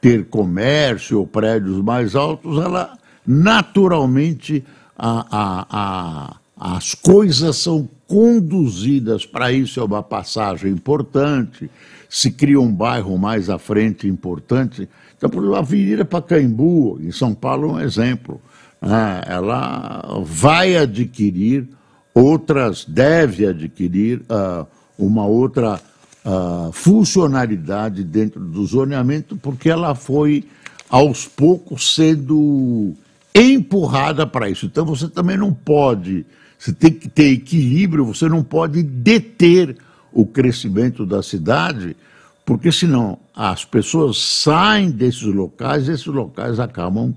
ter 0.00 0.24
comércio 0.26 1.18
ou 1.18 1.26
prédios 1.26 1.82
mais 1.82 2.14
altos, 2.14 2.58
ela 2.58 2.96
naturalmente 3.26 4.64
a, 4.98 5.26
a, 5.30 5.66
a, 5.70 6.76
as 6.76 6.94
coisas 6.94 7.56
são 7.56 7.88
conduzidas 8.06 9.26
para 9.26 9.52
isso, 9.52 9.80
é 9.80 9.84
uma 9.84 10.02
passagem 10.02 10.70
importante, 10.70 11.70
se 12.08 12.30
cria 12.30 12.60
um 12.60 12.72
bairro 12.72 13.18
mais 13.18 13.50
à 13.50 13.58
frente 13.58 14.06
importante. 14.06 14.88
Então, 15.16 15.28
por 15.30 15.38
exemplo, 15.38 15.56
a 15.56 15.60
Avenida 15.60 16.04
Pacaembu, 16.04 16.98
em 17.02 17.10
São 17.10 17.34
Paulo, 17.34 17.70
é 17.70 17.72
um 17.72 17.80
exemplo. 17.80 18.40
Né? 18.82 19.22
Ela 19.26 20.20
vai 20.24 20.76
adquirir 20.76 21.68
outras, 22.12 22.84
deve 22.84 23.46
adquirir 23.46 24.22
uh, 24.22 24.66
uma 24.98 25.24
outra 25.24 25.80
uh, 26.24 26.72
funcionalidade 26.72 28.04
dentro 28.04 28.40
do 28.40 28.66
zoneamento, 28.66 29.36
porque 29.36 29.70
ela 29.70 29.94
foi, 29.94 30.44
aos 30.90 31.26
poucos, 31.26 31.94
sendo 31.94 32.92
empurrada 33.34 34.26
para 34.26 34.50
isso. 34.50 34.66
Então, 34.66 34.84
você 34.84 35.08
também 35.08 35.38
não 35.38 35.52
pode 35.54 36.26
você 36.62 36.72
tem 36.72 36.92
que 36.92 37.08
ter 37.08 37.32
equilíbrio, 37.32 38.04
você 38.04 38.28
não 38.28 38.44
pode 38.44 38.84
deter 38.84 39.76
o 40.12 40.24
crescimento 40.24 41.04
da 41.04 41.20
cidade, 41.20 41.96
porque 42.46 42.70
senão 42.70 43.18
as 43.34 43.64
pessoas 43.64 44.18
saem 44.18 44.88
desses 44.88 45.24
locais, 45.24 45.88
esses 45.88 46.06
locais 46.06 46.60
acabam 46.60 47.12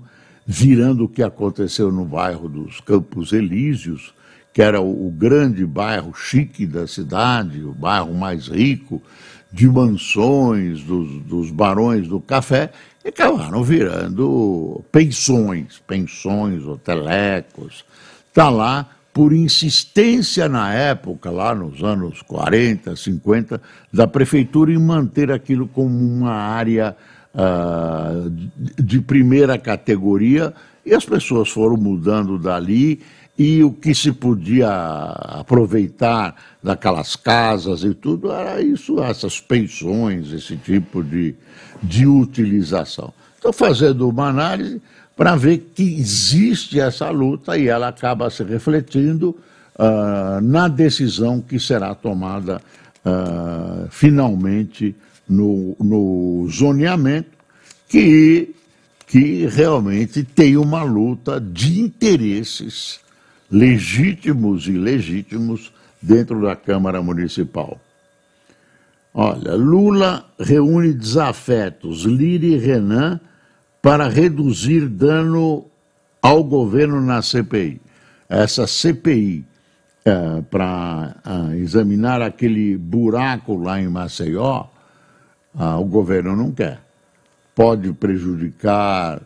virando 0.46 1.04
o 1.04 1.08
que 1.08 1.22
aconteceu 1.22 1.90
no 1.90 2.04
bairro 2.04 2.48
dos 2.48 2.80
Campos 2.80 3.32
Elíseos, 3.32 4.14
que 4.52 4.62
era 4.62 4.80
o, 4.80 5.10
grande 5.10 5.66
bairro 5.66 6.14
chique 6.14 6.64
da 6.64 6.86
cidade, 6.86 7.62
o 7.62 7.72
bairro 7.72 8.14
mais 8.14 8.46
rico, 8.46 9.02
de 9.52 9.68
mansões, 9.68 10.82
dos, 10.82 11.22
dos 11.24 11.50
barões 11.50 12.08
do 12.08 12.20
café, 12.20 12.70
e 13.04 13.08
acabaram 13.08 13.62
virando 13.62 14.82
pensões, 14.90 15.82
pensões, 15.86 16.64
hotelecos. 16.64 17.84
Está 18.28 18.48
lá 18.48 18.88
por 19.12 19.32
insistência 19.32 20.48
na 20.48 20.72
época, 20.72 21.30
lá 21.30 21.54
nos 21.54 21.82
anos 21.82 22.22
40, 22.22 22.94
50, 22.96 23.60
da 23.92 24.06
prefeitura 24.06 24.72
em 24.72 24.78
manter 24.78 25.32
aquilo 25.32 25.66
como 25.68 25.98
uma 25.98 26.32
área 26.32 26.96
uh, 27.36 28.30
de 28.82 29.00
primeira 29.00 29.58
categoria, 29.58 30.52
e 30.84 30.94
as 30.94 31.04
pessoas 31.04 31.50
foram 31.50 31.76
mudando 31.76 32.38
dali, 32.38 33.00
e 33.38 33.62
o 33.62 33.70
que 33.70 33.94
se 33.94 34.12
podia 34.12 34.70
aproveitar 34.70 36.34
daquelas 36.62 37.16
casas 37.16 37.84
e 37.84 37.92
tudo 37.92 38.32
era 38.32 38.62
isso, 38.62 39.02
essas 39.02 39.40
pensões, 39.40 40.32
esse 40.32 40.56
tipo 40.56 41.04
de, 41.04 41.34
de 41.82 42.06
utilização. 42.06 43.12
Estou 43.34 43.52
fazendo 43.52 44.08
uma 44.08 44.28
análise 44.28 44.80
para 45.14 45.36
ver 45.36 45.70
que 45.74 45.82
existe 45.82 46.80
essa 46.80 47.10
luta 47.10 47.56
e 47.58 47.68
ela 47.68 47.88
acaba 47.88 48.30
se 48.30 48.42
refletindo 48.42 49.36
uh, 49.78 50.40
na 50.40 50.66
decisão 50.66 51.40
que 51.40 51.58
será 51.60 51.94
tomada 51.94 52.60
uh, 53.04 53.86
finalmente 53.90 54.96
no, 55.28 55.76
no 55.80 56.48
zoneamento, 56.50 57.30
que, 57.88 58.54
que 59.06 59.46
realmente 59.46 60.22
tem 60.24 60.56
uma 60.56 60.82
luta 60.82 61.40
de 61.40 61.80
interesses 61.80 63.00
legítimos 63.50 64.66
e 64.66 64.72
ilegítimos 64.72 65.72
dentro 66.00 66.42
da 66.42 66.54
Câmara 66.54 67.02
Municipal. 67.02 67.80
Olha, 69.14 69.54
Lula 69.54 70.26
reúne 70.38 70.92
desafetos, 70.92 72.02
Lira 72.02 72.44
e 72.44 72.58
Renan 72.58 73.18
para 73.80 74.08
reduzir 74.08 74.88
dano 74.88 75.64
ao 76.20 76.44
governo 76.44 77.00
na 77.00 77.22
CPI. 77.22 77.80
Essa 78.28 78.66
CPI, 78.66 79.44
é, 80.04 80.42
para 80.50 81.16
é, 81.24 81.56
examinar 81.56 82.20
aquele 82.20 82.76
buraco 82.76 83.56
lá 83.56 83.80
em 83.80 83.88
Maceió, 83.88 84.66
o 85.56 85.84
governo 85.84 86.36
não 86.36 86.52
quer. 86.52 86.80
Pode 87.54 87.92
prejudicar 87.94 89.22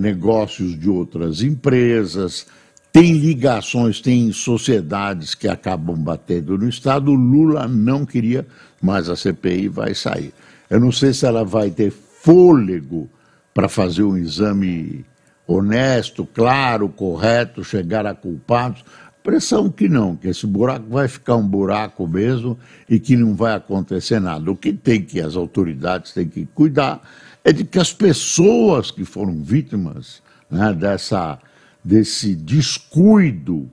negócios 0.00 0.78
de 0.78 0.88
outras 0.88 1.42
empresas, 1.42 2.46
tem 2.92 3.14
ligações, 3.14 4.00
tem 4.00 4.30
sociedades 4.30 5.34
que 5.34 5.48
acabam 5.48 5.96
batendo 5.96 6.56
no 6.56 6.68
Estado. 6.68 7.10
O 7.10 7.14
Lula 7.14 7.66
não 7.66 8.06
queria, 8.06 8.46
mas 8.80 9.08
a 9.08 9.16
CPI 9.16 9.66
vai 9.68 9.94
sair. 9.94 10.32
Eu 10.70 10.78
não 10.78 10.92
sei 10.92 11.12
se 11.12 11.26
ela 11.26 11.44
vai 11.44 11.70
ter 11.70 11.90
fôlego 11.90 13.10
para 13.52 13.68
fazer 13.68 14.04
um 14.04 14.16
exame 14.16 15.04
honesto, 15.46 16.24
claro, 16.24 16.88
correto, 16.88 17.64
chegar 17.64 18.06
a 18.06 18.14
culpados. 18.14 18.84
Pressão 19.24 19.70
que 19.70 19.88
não, 19.88 20.14
que 20.14 20.28
esse 20.28 20.46
buraco 20.46 20.84
vai 20.90 21.08
ficar 21.08 21.36
um 21.36 21.48
buraco 21.48 22.06
mesmo 22.06 22.58
e 22.86 23.00
que 23.00 23.16
não 23.16 23.34
vai 23.34 23.54
acontecer 23.54 24.20
nada. 24.20 24.50
O 24.50 24.54
que 24.54 24.70
tem 24.70 25.02
que 25.02 25.18
as 25.18 25.34
autoridades 25.34 26.12
têm 26.12 26.28
que 26.28 26.44
cuidar 26.44 27.00
é 27.42 27.50
de 27.50 27.64
que 27.64 27.78
as 27.78 27.90
pessoas 27.90 28.90
que 28.90 29.02
foram 29.02 29.42
vítimas 29.42 30.22
né, 30.50 30.74
dessa, 30.74 31.38
desse 31.82 32.34
descuido 32.34 33.66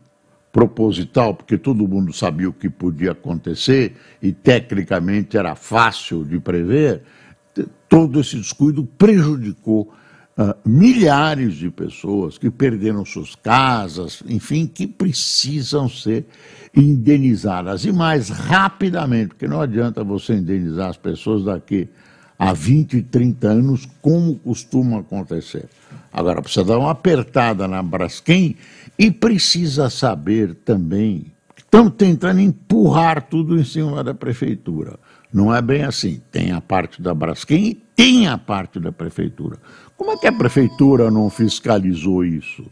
proposital, 0.54 1.34
porque 1.34 1.58
todo 1.58 1.86
mundo 1.86 2.14
sabia 2.14 2.48
o 2.48 2.54
que 2.54 2.70
podia 2.70 3.12
acontecer 3.12 3.98
e 4.22 4.32
tecnicamente 4.32 5.36
era 5.36 5.54
fácil 5.54 6.24
de 6.24 6.40
prever, 6.40 7.04
todo 7.90 8.22
esse 8.22 8.38
descuido 8.38 8.86
prejudicou 8.86 9.94
uh, 10.38 10.56
milhares 10.66 11.56
de 11.56 11.70
pessoas 11.70 12.38
que 12.38 12.50
perderam 12.50 13.06
suas 13.06 13.36
casas, 13.36 14.24
enfim, 14.28 14.66
que 14.68 14.88
precisam 14.88 15.90
ser 15.90 16.26
indenizadas 16.76 17.86
e 17.86 17.92
mais 17.92 18.30
rapidamente, 18.30 19.30
porque 19.30 19.48
não 19.48 19.62
adianta 19.62 20.04
você 20.04 20.34
indenizar 20.34 20.90
as 20.90 20.98
pessoas 20.98 21.44
daqui 21.44 21.90
a 22.40 22.54
20, 22.54 23.04
30 23.04 23.48
anos, 23.48 23.88
como 24.02 24.36
costuma 24.40 25.00
acontecer. 25.00 25.66
Agora, 26.12 26.42
precisa 26.42 26.66
dar 26.66 26.80
uma 26.80 26.92
apertada 26.92 27.68
na 27.68 27.84
Braskem 27.84 28.56
e 28.98 29.12
precisa 29.12 29.90
saber 29.90 30.56
também, 30.66 31.28
estão 31.56 31.90
tentando 31.90 32.40
empurrar 32.40 33.28
tudo 33.30 33.60
em 33.60 33.64
cima 33.64 34.04
da 34.04 34.14
prefeitura. 34.14 34.98
Não 35.34 35.54
é 35.54 35.62
bem 35.62 35.84
assim. 35.84 36.22
Tem 36.32 36.52
a 36.52 36.60
parte 36.60 37.02
da 37.02 37.14
Braskem 37.14 37.68
e 37.68 37.74
tem 37.96 38.28
a 38.28 38.38
parte 38.38 38.80
da 38.80 38.92
prefeitura. 38.92 39.58
Como 40.02 40.14
é 40.14 40.18
que 40.18 40.26
a 40.26 40.32
prefeitura 40.32 41.12
não 41.12 41.30
fiscalizou 41.30 42.26
isso? 42.26 42.66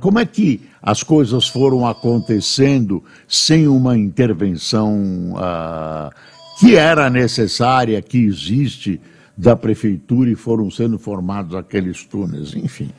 como 0.00 0.18
é 0.18 0.26
que 0.26 0.60
as 0.82 1.04
coisas 1.04 1.46
foram 1.46 1.86
acontecendo 1.86 3.04
sem 3.28 3.68
uma 3.68 3.96
intervenção 3.96 5.32
ah, 5.36 6.10
que 6.58 6.74
era 6.74 7.08
necessária, 7.08 8.02
que 8.02 8.18
existe 8.18 9.00
da 9.36 9.54
prefeitura 9.54 10.28
e 10.28 10.34
foram 10.34 10.68
sendo 10.72 10.98
formados 10.98 11.54
aqueles 11.54 12.04
túneis, 12.04 12.52
enfim. 12.52 12.90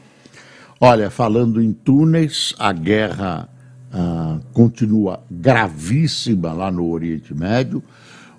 Olha, 0.80 1.10
falando 1.10 1.62
em 1.62 1.74
túneis, 1.74 2.56
a 2.58 2.72
guerra 2.72 3.50
ah, 3.92 4.40
continua 4.54 5.22
gravíssima 5.30 6.54
lá 6.54 6.72
no 6.72 6.90
Oriente 6.90 7.34
Médio. 7.34 7.84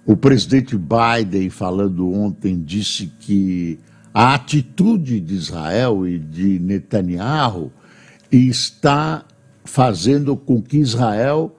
O 0.06 0.16
presidente 0.16 0.74
Biden, 0.74 1.50
falando 1.50 2.10
ontem, 2.10 2.58
disse 2.58 3.12
que 3.20 3.78
a 4.12 4.34
atitude 4.34 5.20
de 5.20 5.34
Israel 5.34 6.06
e 6.06 6.18
de 6.18 6.58
Netanyahu 6.58 7.72
está 8.30 9.24
fazendo 9.64 10.36
com 10.36 10.60
que 10.60 10.78
Israel 10.78 11.56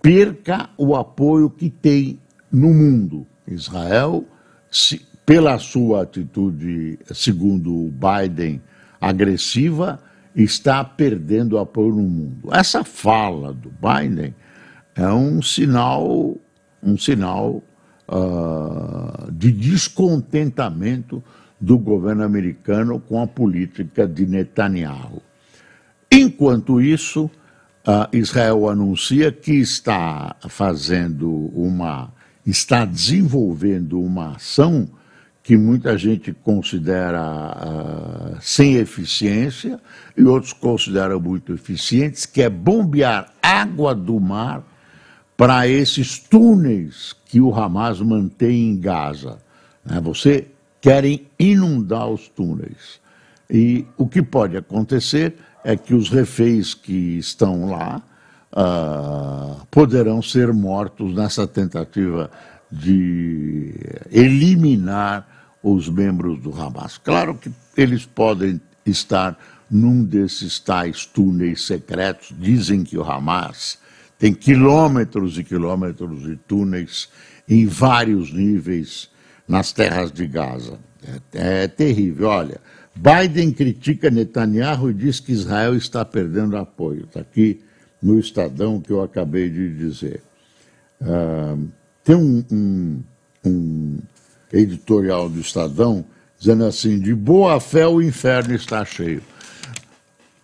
perca 0.00 0.70
o 0.76 0.94
apoio 0.94 1.50
que 1.50 1.70
tem 1.70 2.20
no 2.50 2.72
mundo. 2.72 3.26
Israel, 3.46 4.24
se, 4.70 5.00
pela 5.26 5.58
sua 5.58 6.02
atitude, 6.02 6.98
segundo 7.12 7.92
Biden, 7.92 8.62
agressiva, 9.00 10.00
está 10.34 10.84
perdendo 10.84 11.58
apoio 11.58 11.94
no 11.94 12.02
mundo. 12.02 12.48
Essa 12.52 12.84
fala 12.84 13.52
do 13.52 13.70
Biden 13.70 14.34
é 14.94 15.08
um 15.08 15.42
sinal, 15.42 16.36
um 16.82 16.96
sinal 16.96 17.62
uh, 18.08 19.32
de 19.32 19.50
descontentamento 19.50 21.22
do 21.60 21.78
governo 21.78 22.24
americano 22.24 23.00
com 23.00 23.20
a 23.20 23.26
política 23.26 24.06
de 24.06 24.26
Netanyahu. 24.26 25.22
Enquanto 26.10 26.80
isso, 26.80 27.30
uh, 27.86 28.16
Israel 28.16 28.68
anuncia 28.68 29.32
que 29.32 29.52
está 29.52 30.36
fazendo 30.48 31.28
uma, 31.54 32.12
está 32.46 32.84
desenvolvendo 32.84 34.00
uma 34.00 34.36
ação 34.36 34.88
que 35.42 35.56
muita 35.56 35.96
gente 35.96 36.32
considera 36.32 37.22
uh, 37.22 38.36
sem 38.40 38.74
eficiência 38.74 39.80
e 40.16 40.22
outros 40.22 40.52
consideram 40.52 41.18
muito 41.18 41.54
eficientes, 41.54 42.26
que 42.26 42.42
é 42.42 42.50
bombear 42.50 43.32
água 43.42 43.94
do 43.94 44.20
mar 44.20 44.62
para 45.36 45.66
esses 45.66 46.18
túneis 46.18 47.14
que 47.24 47.40
o 47.40 47.54
Hamas 47.54 48.00
mantém 48.00 48.70
em 48.70 48.78
Gaza. 48.78 49.38
Né? 49.84 50.00
Você 50.02 50.48
querem 50.80 51.26
inundar 51.38 52.08
os 52.08 52.28
túneis. 52.28 53.00
E 53.50 53.86
o 53.96 54.06
que 54.06 54.22
pode 54.22 54.56
acontecer 54.56 55.34
é 55.64 55.76
que 55.76 55.94
os 55.94 56.08
reféns 56.08 56.74
que 56.74 57.18
estão 57.18 57.70
lá 57.70 58.02
uh, 58.52 59.66
poderão 59.70 60.22
ser 60.22 60.52
mortos 60.52 61.14
nessa 61.14 61.46
tentativa 61.46 62.30
de 62.70 63.74
eliminar 64.10 65.26
os 65.62 65.88
membros 65.88 66.38
do 66.40 66.52
Hamas. 66.52 66.98
Claro 66.98 67.34
que 67.34 67.50
eles 67.76 68.04
podem 68.04 68.60
estar 68.84 69.36
num 69.70 70.04
desses 70.04 70.58
tais 70.58 71.04
túneis 71.04 71.66
secretos. 71.66 72.34
Dizem 72.38 72.84
que 72.84 72.96
o 72.96 73.02
Hamas 73.02 73.78
tem 74.18 74.32
quilômetros 74.34 75.38
e 75.38 75.44
quilômetros 75.44 76.22
de 76.22 76.36
túneis 76.36 77.08
em 77.48 77.66
vários 77.66 78.32
níveis 78.32 79.10
nas 79.48 79.72
terras 79.72 80.12
de 80.12 80.26
Gaza. 80.26 80.78
É, 81.32 81.64
é 81.64 81.68
terrível. 81.68 82.28
Olha, 82.28 82.60
Biden 82.94 83.52
critica 83.52 84.10
Netanyahu 84.10 84.90
e 84.90 84.94
diz 84.94 85.20
que 85.20 85.32
Israel 85.32 85.74
está 85.74 86.04
perdendo 86.04 86.56
apoio. 86.56 87.04
Está 87.04 87.20
aqui 87.20 87.60
no 88.02 88.18
Estadão 88.18 88.80
que 88.80 88.92
eu 88.92 89.02
acabei 89.02 89.48
de 89.48 89.74
dizer. 89.74 90.20
Uh, 91.00 91.68
tem 92.02 92.16
um, 92.16 92.44
um, 92.50 93.02
um 93.44 93.98
editorial 94.52 95.28
do 95.28 95.40
Estadão, 95.40 96.04
dizendo 96.38 96.64
assim: 96.64 96.98
de 96.98 97.14
boa 97.14 97.60
fé 97.60 97.86
o 97.86 98.02
inferno 98.02 98.54
está 98.54 98.84
cheio. 98.84 99.22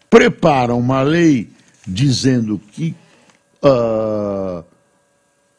Prepara 0.09 0.75
uma 0.75 1.03
lei 1.03 1.51
dizendo 1.87 2.61
que. 2.73 2.95
Uh, 3.63 4.65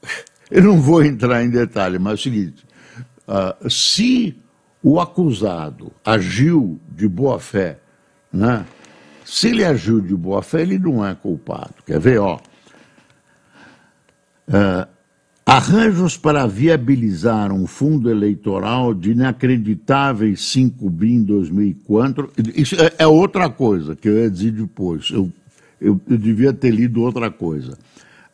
eu 0.49 0.63
não 0.63 0.81
vou 0.81 1.03
entrar 1.03 1.43
em 1.43 1.49
detalhe, 1.49 1.99
mas 1.99 2.12
é 2.12 2.15
o 2.15 2.17
seguinte: 2.17 2.65
uh, 3.27 3.69
se 3.69 4.38
o 4.81 4.99
acusado 4.99 5.91
agiu 6.03 6.79
de 6.89 7.07
boa 7.07 7.39
fé, 7.39 7.79
né? 8.31 8.65
Se 9.23 9.47
ele 9.47 9.63
agiu 9.63 9.99
de 9.99 10.15
boa 10.15 10.43
fé, 10.43 10.61
ele 10.61 10.77
não 10.77 11.03
é 11.05 11.15
culpado. 11.15 11.73
Quer 11.85 11.99
ver, 11.99 12.19
ó? 12.19 12.39
Uh, 14.47 14.88
Arranjos 15.45 16.17
para 16.17 16.47
viabilizar 16.47 17.51
um 17.53 17.67
fundo 17.67 18.09
eleitoral 18.09 18.95
de 18.95 19.11
inacreditáveis 19.11 20.41
5 20.41 20.89
bi 20.89 21.13
em 21.13 21.23
2004. 21.23 22.31
Isso 22.55 22.75
é, 22.81 22.91
é 22.97 23.05
outra 23.05 23.47
coisa 23.47 23.95
que 23.95 24.09
eu 24.09 24.17
ia 24.17 24.29
dizer 24.29 24.53
depois. 24.53 25.11
Eu, 25.11 25.31
eu, 25.79 26.01
eu 26.09 26.17
devia 26.17 26.51
ter 26.51 26.71
lido 26.71 27.03
outra 27.03 27.29
coisa. 27.29 27.77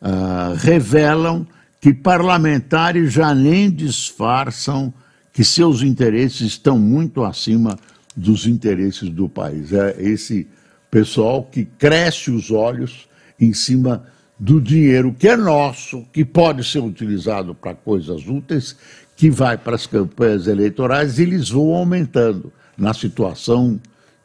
Uh, 0.00 0.56
revelam 0.56 1.46
que 1.82 1.92
parlamentares 1.92 3.12
já 3.12 3.34
nem 3.34 3.68
disfarçam 3.68 4.94
que 5.32 5.42
seus 5.42 5.82
interesses 5.82 6.42
estão 6.42 6.78
muito 6.78 7.24
acima 7.24 7.76
dos 8.16 8.46
interesses 8.46 9.10
do 9.10 9.28
país. 9.28 9.72
É 9.72 10.00
esse 10.00 10.46
pessoal 10.88 11.42
que 11.42 11.64
cresce 11.64 12.30
os 12.30 12.52
olhos 12.52 13.08
em 13.40 13.52
cima 13.52 14.04
do 14.38 14.60
dinheiro 14.60 15.12
que 15.18 15.26
é 15.26 15.36
nosso, 15.36 16.06
que 16.12 16.24
pode 16.24 16.62
ser 16.62 16.78
utilizado 16.78 17.52
para 17.52 17.74
coisas 17.74 18.28
úteis, 18.28 18.76
que 19.16 19.28
vai 19.28 19.58
para 19.58 19.74
as 19.74 19.84
campanhas 19.84 20.46
eleitorais 20.46 21.18
e 21.18 21.22
eles 21.22 21.48
vão 21.48 21.74
aumentando 21.74 22.52
na 22.78 22.94
situação 22.94 23.80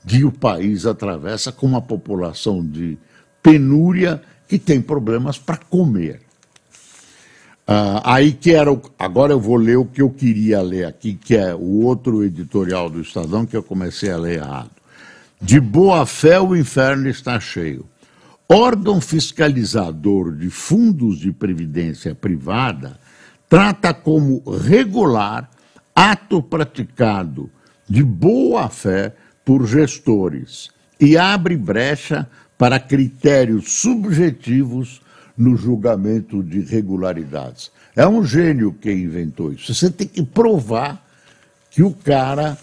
que 0.06 0.24
o 0.24 0.32
país 0.32 0.86
atravessa 0.86 1.52
com 1.52 1.66
uma 1.66 1.82
população 1.82 2.64
de 2.64 3.00
penúria 3.42 4.22
que 4.48 4.60
tem 4.60 4.80
problemas 4.80 5.40
para 5.40 5.58
comer. 5.58 6.27
Ah, 7.68 8.14
aí 8.16 8.32
que 8.32 8.54
era. 8.54 8.72
O, 8.72 8.82
agora 8.98 9.34
eu 9.34 9.40
vou 9.40 9.58
ler 9.58 9.78
o 9.78 9.86
que 9.86 10.02
eu 10.02 10.10
queria 10.10 10.62
ler 10.62 10.86
aqui, 10.86 11.14
que 11.14 11.36
é 11.36 11.54
o 11.54 11.84
outro 11.84 12.24
editorial 12.24 12.90
do 12.90 13.02
Estadão 13.02 13.46
que 13.46 13.58
eu 13.58 13.62
comecei 13.62 14.10
a 14.10 14.18
ler 14.18 14.38
errado. 14.38 14.72
De 15.42 15.60
boa 15.60 16.06
fé 16.06 16.40
o 16.40 16.56
inferno 16.56 17.10
está 17.10 17.40
cheio 17.40 17.86
órgão 18.50 19.02
fiscalizador 19.02 20.36
de 20.36 20.50
fundos 20.50 21.20
de 21.20 21.32
previdência 21.34 22.16
privada 22.16 22.98
trata 23.50 23.94
como 23.94 24.42
regular 24.50 25.50
ato 25.94 26.42
praticado 26.42 27.50
de 27.90 28.04
boa 28.04 28.70
fé 28.70 29.14
por 29.44 29.68
gestores 29.68 30.70
e 31.00 31.18
abre 31.18 31.58
brecha 31.58 32.28
para 32.58 32.80
critérios 32.80 33.74
subjetivos 33.74 35.02
no 35.38 35.56
julgamento 35.56 36.42
de 36.42 36.60
irregularidades. 36.60 37.72
É 37.96 38.08
um 38.08 38.26
gênio 38.26 38.76
quem 38.82 39.04
inventou 39.04 39.52
isso. 39.52 39.74
Você 39.74 39.90
tem 39.90 40.08
que 40.08 40.24
provar 40.24 41.06
que 41.70 41.84
o 41.84 41.92
cara 41.92 42.58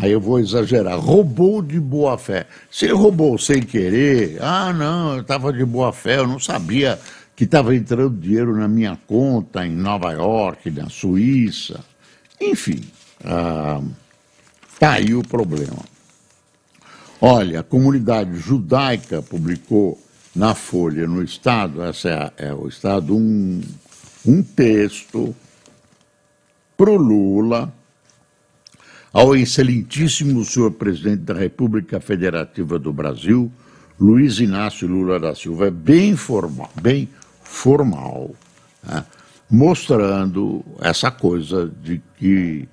aí 0.00 0.12
eu 0.12 0.20
vou 0.20 0.38
exagerar, 0.38 0.98
roubou 0.98 1.60
de 1.60 1.78
boa 1.78 2.16
fé. 2.16 2.46
Se 2.70 2.86
roubou 2.88 3.36
sem 3.36 3.62
querer, 3.62 4.38
ah, 4.40 4.72
não, 4.72 5.14
eu 5.14 5.22
estava 5.22 5.52
de 5.52 5.64
boa 5.64 5.92
fé, 5.92 6.18
eu 6.18 6.26
não 6.26 6.38
sabia 6.38 6.98
que 7.34 7.44
estava 7.44 7.74
entrando 7.74 8.18
dinheiro 8.18 8.56
na 8.56 8.68
minha 8.68 8.98
conta 9.06 9.66
em 9.66 9.70
Nova 9.70 10.12
York, 10.12 10.70
na 10.70 10.88
Suíça. 10.88 11.84
Enfim, 12.40 12.80
ah, 13.24 13.80
tá 14.78 14.92
aí 14.92 15.14
o 15.14 15.22
problema. 15.22 15.78
Olha, 17.20 17.60
a 17.60 17.64
comunidade 17.64 18.36
judaica 18.38 19.20
publicou 19.20 19.98
na 20.38 20.54
Folha, 20.54 21.04
no 21.04 21.20
Estado, 21.20 21.82
essa 21.82 22.32
é, 22.36 22.46
é 22.46 22.54
o 22.54 22.68
Estado, 22.68 23.12
um, 23.12 23.60
um 24.24 24.40
texto 24.40 25.34
para 26.76 26.90
o 26.90 26.96
Lula 26.96 27.74
ao 29.12 29.34
excelentíssimo 29.34 30.44
senhor 30.44 30.70
presidente 30.70 31.22
da 31.22 31.34
República 31.34 31.98
Federativa 31.98 32.78
do 32.78 32.92
Brasil, 32.92 33.50
Luiz 33.98 34.38
Inácio 34.38 34.86
Lula 34.86 35.18
da 35.18 35.34
Silva, 35.34 35.66
é 35.66 35.70
bem 35.72 36.14
formal, 36.14 36.70
bem 36.80 37.08
formal 37.42 38.30
né? 38.86 39.04
mostrando 39.50 40.64
essa 40.80 41.10
coisa 41.10 41.68
de 41.82 42.00
que 42.16 42.68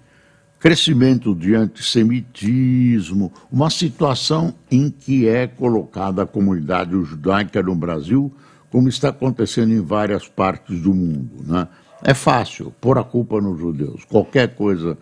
crescimento 0.60 1.36
de 1.36 1.54
antissemitismo, 1.54 3.32
uma 3.52 3.70
situação 3.70 4.54
em 4.72 4.90
que 4.90 5.28
é 5.28 5.48
colocada 5.48 6.24
a 6.24 6.28
comunidade 6.28 6.92
judaica 6.92 7.62
no 7.62 7.76
Brasil, 7.76 8.34
como 8.72 8.90
está 8.90 9.10
acontecendo 9.10 9.74
em 9.74 9.82
várias 9.82 10.28
partes 10.28 10.82
do 10.82 10.94
mundo. 10.94 11.44
Né? 11.46 11.68
É 12.04 12.14
fácil 12.14 12.74
pôr 12.82 12.98
a 12.98 13.04
culpa 13.04 13.40
nos 13.40 13.60
judeus. 13.60 14.04
Qualquer 14.06 14.56
coisa 14.56 14.98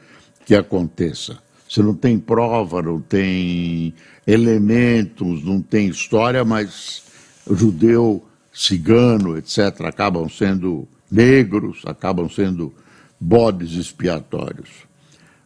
que 0.46 0.56
aconteça. 0.56 1.38
Você 1.68 1.82
não 1.82 1.96
tem 1.96 2.20
prova, 2.20 2.82
não 2.82 3.00
tem 3.00 3.94
elementos, 4.28 5.44
não 5.44 5.62
tem 5.62 5.88
história, 5.88 6.46
mas 6.46 7.04
judeu, 7.50 8.24
cigano, 8.54 9.38
etc., 9.38 9.82
acabam 9.86 10.30
sendo 10.30 10.88
negros, 11.10 11.82
acabam 11.86 12.30
sendo 12.30 12.74
bodes 13.20 13.74
expiatórios. 13.74 14.70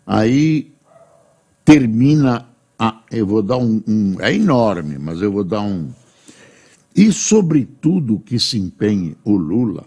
Aí 0.07 0.71
termina, 1.65 2.47
a, 2.79 3.01
eu 3.11 3.27
vou 3.27 3.43
dar 3.43 3.57
um, 3.57 3.83
um, 3.85 4.15
é 4.21 4.33
enorme, 4.33 4.97
mas 4.97 5.21
eu 5.21 5.29
vou 5.29 5.43
dar 5.43 5.59
um. 5.59 5.89
E, 6.95 7.11
sobretudo, 7.11 8.17
que 8.17 8.39
se 8.39 8.57
empenhe 8.57 9.17
o 9.25 9.35
Lula, 9.35 9.83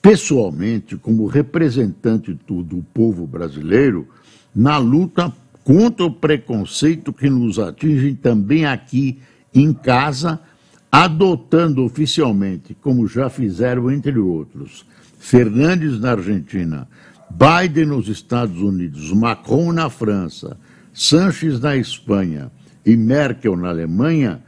pessoalmente, 0.00 0.96
como 0.96 1.26
representante 1.26 2.32
do 2.32 2.84
povo 2.94 3.26
brasileiro, 3.26 4.08
na 4.54 4.78
luta 4.78 5.32
contra 5.62 6.06
o 6.06 6.10
preconceito 6.10 7.12
que 7.12 7.28
nos 7.28 7.58
atinge 7.58 8.14
também 8.14 8.64
aqui 8.64 9.18
em 9.54 9.72
casa, 9.72 10.40
adotando 10.90 11.84
oficialmente, 11.84 12.74
como 12.80 13.06
já 13.06 13.28
fizeram, 13.28 13.90
entre 13.90 14.18
outros, 14.18 14.84
Fernandes 15.18 16.00
na 16.00 16.12
Argentina, 16.12 16.88
Biden 17.36 17.86
nos 17.86 18.08
Estados 18.08 18.60
Unidos, 18.60 19.12
Macron 19.12 19.72
na 19.72 19.88
França, 19.88 20.56
Sanches 20.92 21.60
na 21.60 21.76
Espanha 21.76 22.50
e 22.84 22.96
Merkel 22.96 23.56
na 23.56 23.68
Alemanha, 23.68 24.42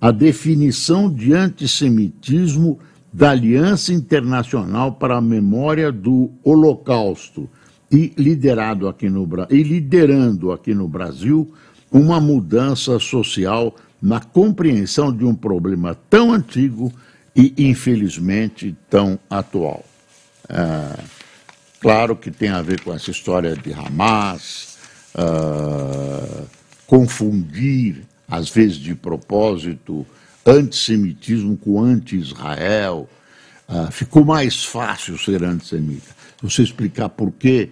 a 0.00 0.10
definição 0.10 1.12
de 1.12 1.34
antissemitismo 1.34 2.78
da 3.12 3.30
Aliança 3.30 3.92
Internacional 3.92 4.92
para 4.92 5.16
a 5.16 5.20
Memória 5.20 5.90
do 5.90 6.30
Holocausto 6.44 7.48
e 7.90 8.12
liderado 8.16 8.88
aqui 8.88 9.10
no 9.10 9.28
e 9.50 9.62
liderando 9.62 10.52
aqui 10.52 10.72
no 10.72 10.86
Brasil 10.86 11.52
uma 11.90 12.20
mudança 12.20 12.98
social 13.00 13.74
na 14.00 14.20
compreensão 14.20 15.14
de 15.14 15.24
um 15.24 15.34
problema 15.34 15.94
tão 16.08 16.32
antigo 16.32 16.92
e 17.34 17.52
infelizmente 17.58 18.76
tão 18.88 19.18
atual. 19.28 19.84
É, 20.48 21.20
claro 21.80 22.14
que 22.14 22.30
tem 22.30 22.50
a 22.50 22.62
ver 22.62 22.80
com 22.82 22.92
essa 22.92 23.10
história 23.10 23.56
de 23.56 23.72
Hamas, 23.72 24.78
uh, 25.14 26.46
confundir, 26.86 28.02
às 28.28 28.50
vezes 28.50 28.76
de 28.76 28.94
propósito, 28.94 30.06
antissemitismo 30.46 31.56
com 31.56 31.82
anti-Israel. 31.82 33.08
Uh, 33.68 33.90
ficou 33.90 34.24
mais 34.24 34.64
fácil 34.64 35.18
ser 35.18 35.42
antissemita. 35.42 36.14
Você 36.42 36.62
explicar 36.62 37.08
por 37.08 37.32
quê, 37.32 37.70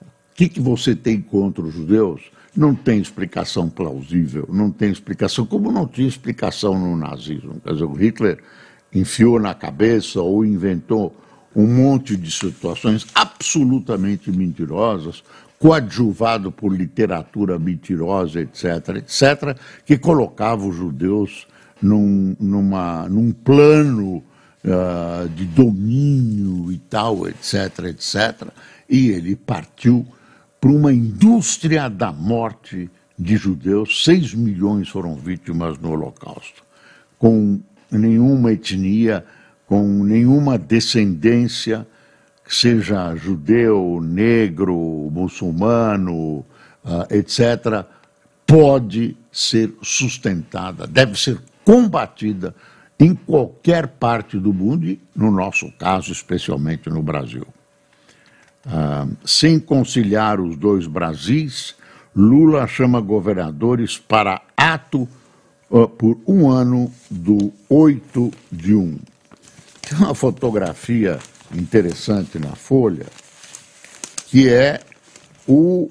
o 0.00 0.06
que, 0.34 0.48
que 0.48 0.60
você 0.60 0.94
tem 0.94 1.20
contra 1.20 1.62
os 1.62 1.74
judeus, 1.74 2.22
não 2.56 2.74
tem 2.74 3.00
explicação 3.00 3.68
plausível, 3.68 4.48
não 4.52 4.70
tem 4.70 4.90
explicação, 4.90 5.46
como 5.46 5.70
não 5.70 5.86
tinha 5.86 6.08
explicação 6.08 6.78
no 6.78 6.96
nazismo. 6.96 7.60
Quer 7.60 7.72
dizer, 7.72 7.84
o 7.84 7.92
Hitler 7.92 8.42
enfiou 8.92 9.38
na 9.38 9.54
cabeça 9.54 10.20
ou 10.20 10.44
inventou 10.44 11.14
um 11.54 11.66
monte 11.66 12.16
de 12.16 12.30
situações 12.30 13.06
absolutamente 13.14 14.30
mentirosas, 14.30 15.22
coadjuvado 15.58 16.50
por 16.50 16.74
literatura 16.74 17.58
mentirosa, 17.58 18.40
etc., 18.40 18.96
etc., 18.96 19.56
que 19.84 19.98
colocava 19.98 20.66
os 20.66 20.76
judeus 20.76 21.46
num, 21.82 22.34
numa, 22.40 23.08
num 23.08 23.32
plano 23.32 24.22
uh, 24.64 25.28
de 25.28 25.44
domínio 25.44 26.72
e 26.72 26.78
tal, 26.78 27.26
etc., 27.28 27.86
etc., 27.88 28.48
e 28.88 29.10
ele 29.10 29.36
partiu 29.36 30.06
para 30.60 30.70
uma 30.70 30.92
indústria 30.92 31.88
da 31.88 32.12
morte 32.12 32.90
de 33.18 33.36
judeus. 33.36 34.04
Seis 34.04 34.34
milhões 34.34 34.88
foram 34.88 35.14
vítimas 35.14 35.78
no 35.78 35.90
Holocausto, 35.90 36.62
com 37.18 37.60
nenhuma 37.90 38.52
etnia 38.52 39.24
com 39.70 40.02
nenhuma 40.02 40.58
descendência, 40.58 41.86
seja 42.44 43.14
judeu, 43.14 44.00
negro, 44.02 44.76
muçulmano, 45.12 46.44
ah, 46.84 47.06
etc., 47.08 47.84
pode 48.44 49.16
ser 49.30 49.72
sustentada, 49.80 50.88
deve 50.88 51.16
ser 51.16 51.38
combatida 51.64 52.52
em 52.98 53.14
qualquer 53.14 53.86
parte 53.86 54.40
do 54.40 54.52
mundo 54.52 54.88
e, 54.88 55.00
no 55.14 55.30
nosso 55.30 55.70
caso, 55.78 56.10
especialmente 56.10 56.90
no 56.90 57.00
Brasil. 57.00 57.46
Uh, 58.66 59.16
sem 59.24 59.60
conciliar 59.60 60.40
os 60.40 60.56
dois 60.56 60.88
Brasis, 60.88 61.76
Lula 62.14 62.66
chama 62.66 63.00
governadores 63.00 63.96
para 63.96 64.42
ato 64.56 65.08
uh, 65.70 65.88
por 65.88 66.18
um 66.26 66.50
ano 66.50 66.92
do 67.08 67.52
8 67.68 68.32
de 68.50 68.74
1. 68.74 68.98
Tem 69.90 69.98
uma 69.98 70.14
fotografia 70.14 71.18
interessante 71.52 72.38
na 72.38 72.54
Folha, 72.54 73.06
que 74.28 74.48
é 74.48 74.78
o, 75.48 75.90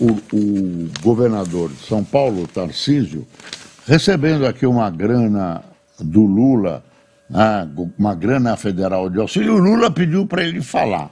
o, 0.00 0.10
o 0.32 0.90
governador 1.00 1.70
de 1.70 1.86
São 1.86 2.02
Paulo, 2.02 2.48
Tarcísio, 2.48 3.24
recebendo 3.86 4.44
aqui 4.44 4.66
uma 4.66 4.90
grana 4.90 5.62
do 6.00 6.24
Lula, 6.24 6.84
né, 7.30 7.70
uma 7.96 8.16
grana 8.16 8.56
federal 8.56 9.08
de 9.08 9.20
auxílio, 9.20 9.54
o 9.54 9.58
Lula 9.58 9.92
pediu 9.92 10.26
para 10.26 10.42
ele 10.42 10.60
falar. 10.60 11.08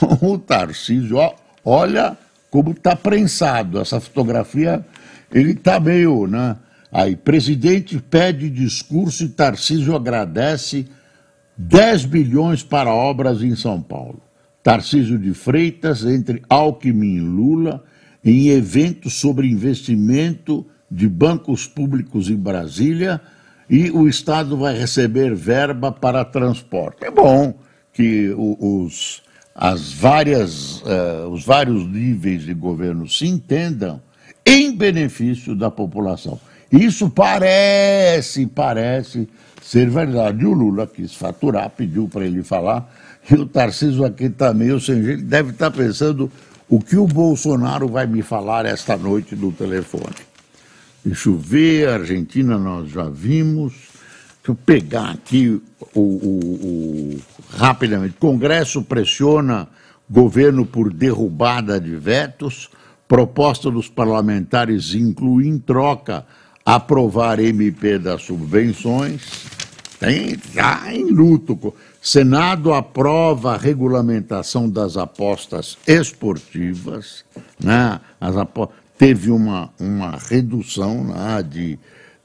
O 0.22 0.38
Tarcísio, 0.38 1.18
olha 1.62 2.16
como 2.50 2.70
está 2.70 2.96
prensado. 2.96 3.78
Essa 3.78 4.00
fotografia, 4.00 4.84
ele 5.30 5.52
está 5.52 5.78
meio, 5.78 6.26
né? 6.26 6.56
Aí, 6.90 7.14
presidente 7.14 7.98
pede 7.98 8.48
discurso 8.48 9.24
e 9.24 9.28
Tarcísio 9.28 9.94
agradece 9.94 10.88
10 11.56 12.04
bilhões 12.04 12.62
para 12.62 12.92
obras 12.92 13.42
em 13.42 13.56
São 13.56 13.80
Paulo. 13.80 14.20
Tarcísio 14.62 15.18
de 15.18 15.32
Freitas 15.32 16.04
entre 16.04 16.42
Alckmin 16.48 17.16
e 17.16 17.20
Lula 17.20 17.84
em 18.24 18.48
eventos 18.48 19.14
sobre 19.14 19.48
investimento 19.48 20.66
de 20.90 21.08
bancos 21.08 21.66
públicos 21.66 22.28
em 22.28 22.36
Brasília 22.36 23.20
e 23.70 23.90
o 23.90 24.08
Estado 24.08 24.56
vai 24.56 24.76
receber 24.76 25.34
verba 25.34 25.90
para 25.92 26.24
transporte. 26.24 27.04
É 27.04 27.10
bom 27.10 27.54
que 27.92 28.34
os, 28.36 29.22
as 29.54 29.92
várias, 29.92 30.82
uh, 30.82 31.28
os 31.30 31.44
vários 31.44 31.86
níveis 31.86 32.42
de 32.42 32.52
governo 32.52 33.08
se 33.08 33.26
entendam 33.26 34.00
em 34.44 34.76
benefício 34.76 35.54
da 35.54 35.70
população. 35.70 36.38
Isso 36.70 37.08
parece, 37.10 38.46
parece 38.46 39.28
ser 39.62 39.90
verdade. 39.90 40.42
E 40.42 40.46
o 40.46 40.52
Lula 40.52 40.86
quis 40.86 41.14
faturar, 41.14 41.70
pediu 41.70 42.08
para 42.08 42.24
ele 42.24 42.42
falar, 42.42 42.92
e 43.30 43.34
o 43.34 43.46
Tarcísio 43.46 44.04
aqui 44.04 44.24
está 44.24 44.54
meio 44.54 44.80
sem 44.80 45.02
jeito, 45.02 45.22
deve 45.24 45.50
estar 45.50 45.70
tá 45.70 45.76
pensando 45.76 46.30
o 46.68 46.80
que 46.80 46.96
o 46.96 47.06
Bolsonaro 47.06 47.88
vai 47.88 48.06
me 48.06 48.22
falar 48.22 48.66
esta 48.66 48.96
noite 48.96 49.34
no 49.36 49.52
telefone. 49.52 50.14
Deixa 51.04 51.28
eu 51.28 51.36
ver, 51.36 51.88
a 51.88 51.94
Argentina 51.94 52.58
nós 52.58 52.90
já 52.90 53.08
vimos. 53.08 53.72
Deixa 53.72 54.50
eu 54.50 54.54
pegar 54.56 55.10
aqui 55.10 55.62
o, 55.94 56.00
o, 56.00 56.00
o 56.00 57.20
rapidamente. 57.56 58.16
Congresso 58.18 58.82
pressiona 58.82 59.68
governo 60.10 60.66
por 60.66 60.92
derrubada 60.92 61.80
de 61.80 61.94
vetos. 61.94 62.68
Proposta 63.06 63.70
dos 63.70 63.88
parlamentares 63.88 64.94
inclui 64.94 65.46
em 65.46 65.58
troca 65.58 66.26
aprovar 66.66 67.38
MP 67.38 67.96
das 67.96 68.22
subvenções. 68.22 69.46
Tem, 70.00 70.36
já 70.52 70.92
em 70.92 71.04
luto. 71.04 71.72
Senado 72.02 72.74
aprova 72.74 73.54
a 73.54 73.56
regulamentação 73.56 74.68
das 74.68 74.96
apostas 74.96 75.78
esportivas. 75.86 77.24
Né? 77.62 78.00
Apo... 78.20 78.68
Teve 78.98 79.30
uma, 79.30 79.70
uma 79.78 80.16
redução 80.16 81.04
né, 81.04 81.42
de, 81.42 81.78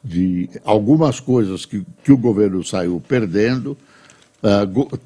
de 0.03 0.49
algumas 0.63 1.19
coisas 1.19 1.65
que, 1.65 1.85
que 2.03 2.11
o 2.11 2.17
governo 2.17 2.63
saiu 2.63 3.01
perdendo. 3.05 3.77
Uh, 4.41 4.81
uh, 4.81 4.99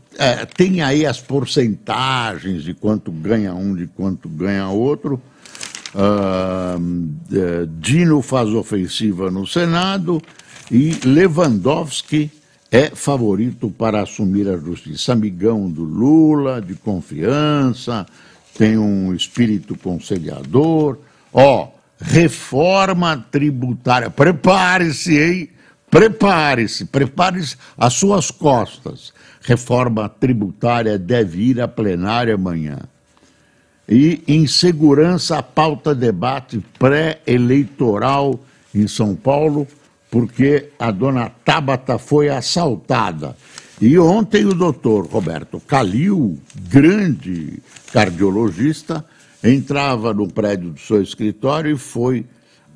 tem 0.55 0.81
aí 0.81 1.05
as 1.05 1.19
porcentagens 1.19 2.63
de 2.63 2.73
quanto 2.73 3.11
ganha 3.11 3.53
um, 3.53 3.75
de 3.75 3.87
quanto 3.87 4.29
ganha 4.29 4.69
outro. 4.69 5.19
Uh, 5.97 7.65
Dino 7.79 8.21
faz 8.21 8.49
ofensiva 8.49 9.31
no 9.31 9.47
Senado 9.47 10.21
e 10.69 10.99
Lewandowski 11.05 12.29
é 12.69 12.89
favorito 12.93 13.69
para 13.69 14.01
assumir 14.01 14.49
a 14.49 14.57
justiça. 14.57 15.13
Amigão 15.13 15.69
do 15.69 15.83
Lula, 15.83 16.61
de 16.61 16.75
confiança, 16.75 18.05
tem 18.57 18.77
um 18.77 19.13
espírito 19.13 19.77
conciliador. 19.77 20.97
Ó, 21.31 21.69
reforma 21.97 23.25
tributária. 23.31 24.09
Prepare-se, 24.09 25.17
hein? 25.17 25.49
Prepare-se, 25.89 26.83
prepare-se 26.83 27.55
às 27.77 27.93
suas 27.93 28.29
costas. 28.29 29.13
Reforma 29.41 30.09
tributária 30.09 30.97
deve 30.97 31.51
ir 31.51 31.61
à 31.61 31.67
plenária 31.69 32.35
amanhã. 32.35 32.79
E 33.87 34.23
insegurança, 34.27 35.43
pauta 35.43 35.93
debate 35.93 36.63
pré-eleitoral 36.79 38.39
em 38.73 38.87
São 38.87 39.15
Paulo 39.15 39.67
porque 40.15 40.69
a 40.79 40.91
dona 40.91 41.29
Tabata 41.43 41.97
foi 41.97 42.29
assaltada. 42.29 43.35
E 43.81 43.99
ontem 43.99 44.45
o 44.45 44.53
doutor 44.53 45.05
Roberto 45.07 45.59
Calil, 45.59 46.39
grande 46.69 47.61
cardiologista, 47.91 49.05
entrava 49.43 50.13
no 50.13 50.25
prédio 50.25 50.69
do 50.69 50.79
seu 50.79 51.01
escritório 51.01 51.75
e 51.75 51.77
foi 51.77 52.25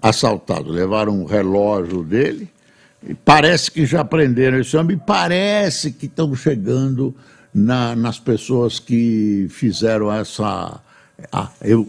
assaltado. 0.01 0.69
Levaram 0.69 1.21
um 1.21 1.23
relógio 1.23 2.03
dele. 2.03 2.49
E 3.07 3.13
parece 3.13 3.71
que 3.71 3.85
já 3.85 4.03
prenderam 4.03 4.59
esse 4.59 4.75
homem. 4.75 4.97
Parece 4.97 5.91
que 5.91 6.07
estão 6.07 6.35
chegando 6.35 7.15
na, 7.53 7.95
nas 7.95 8.19
pessoas 8.19 8.79
que 8.79 9.47
fizeram 9.49 10.11
essa. 10.11 10.81
Ah, 11.31 11.49
eu, 11.61 11.87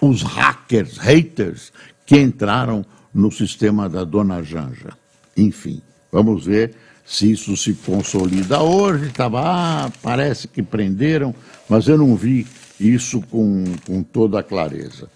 os 0.00 0.22
hackers, 0.22 0.98
haters, 0.98 1.72
que 2.04 2.18
entraram 2.18 2.84
no 3.12 3.30
sistema 3.30 3.88
da 3.88 4.04
dona 4.04 4.42
Janja. 4.42 4.90
Enfim, 5.36 5.80
vamos 6.12 6.46
ver 6.46 6.74
se 7.04 7.32
isso 7.32 7.56
se 7.56 7.72
consolida 7.74 8.62
hoje. 8.62 9.06
Estava, 9.06 9.40
ah, 9.42 9.92
parece 10.02 10.46
que 10.46 10.62
prenderam, 10.62 11.34
mas 11.68 11.88
eu 11.88 11.96
não 11.96 12.14
vi 12.14 12.46
isso 12.78 13.20
com, 13.22 13.64
com 13.86 14.02
toda 14.02 14.40
a 14.40 14.42
clareza. 14.42 15.08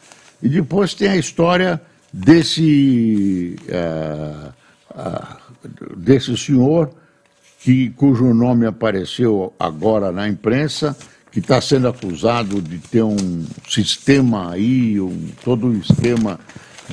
E 0.43 0.49
depois 0.49 0.95
tem 0.95 1.09
a 1.09 1.17
história 1.17 1.81
desse, 2.13 3.57
uh, 3.69 4.53
uh, 4.91 5.97
desse 5.97 6.37
senhor 6.37 6.91
que, 7.61 7.91
cujo 7.91 8.35
nome 8.35 8.67
apareceu 8.67 9.55
agora 9.59 10.11
na 10.11 10.29
imprensa, 10.29 10.97
que 11.33 11.41
está 11.41 11.61
sendo 11.63 11.89
acusado 11.89 12.61
de 12.61 12.79
ter 12.79 13.03
um 13.03 13.45
sistema 13.67 14.53
aí, 14.53 15.01
um, 15.01 15.29
todo 15.43 15.67
um 15.67 15.79
esquema 15.79 16.39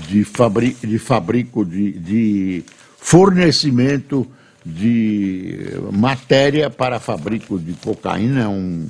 de, 0.08 0.24
fabri 0.24 0.78
de 0.82 0.98
fabrico, 0.98 1.66
de, 1.66 1.92
de 1.92 2.64
fornecimento 2.98 4.26
de 4.66 5.72
matéria 5.92 6.70
para 6.70 7.02
fabrico 7.02 7.60
de 7.60 7.74
cocaína, 7.74 8.48
um, 8.48 8.88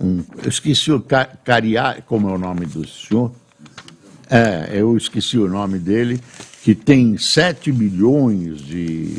um 0.00 0.24
eu 0.42 0.48
esqueci 0.48 0.90
o 0.90 1.04
Cariá, 1.44 1.98
como 2.06 2.30
é 2.30 2.32
o 2.32 2.38
nome 2.38 2.64
do 2.64 2.86
senhor? 2.88 3.30
É, 4.30 4.70
eu 4.72 4.96
esqueci 4.96 5.38
o 5.38 5.48
nome 5.48 5.78
dele, 5.78 6.20
que 6.62 6.74
tem 6.74 7.16
7 7.18 7.72
milhões 7.72 8.58
de, 8.58 9.18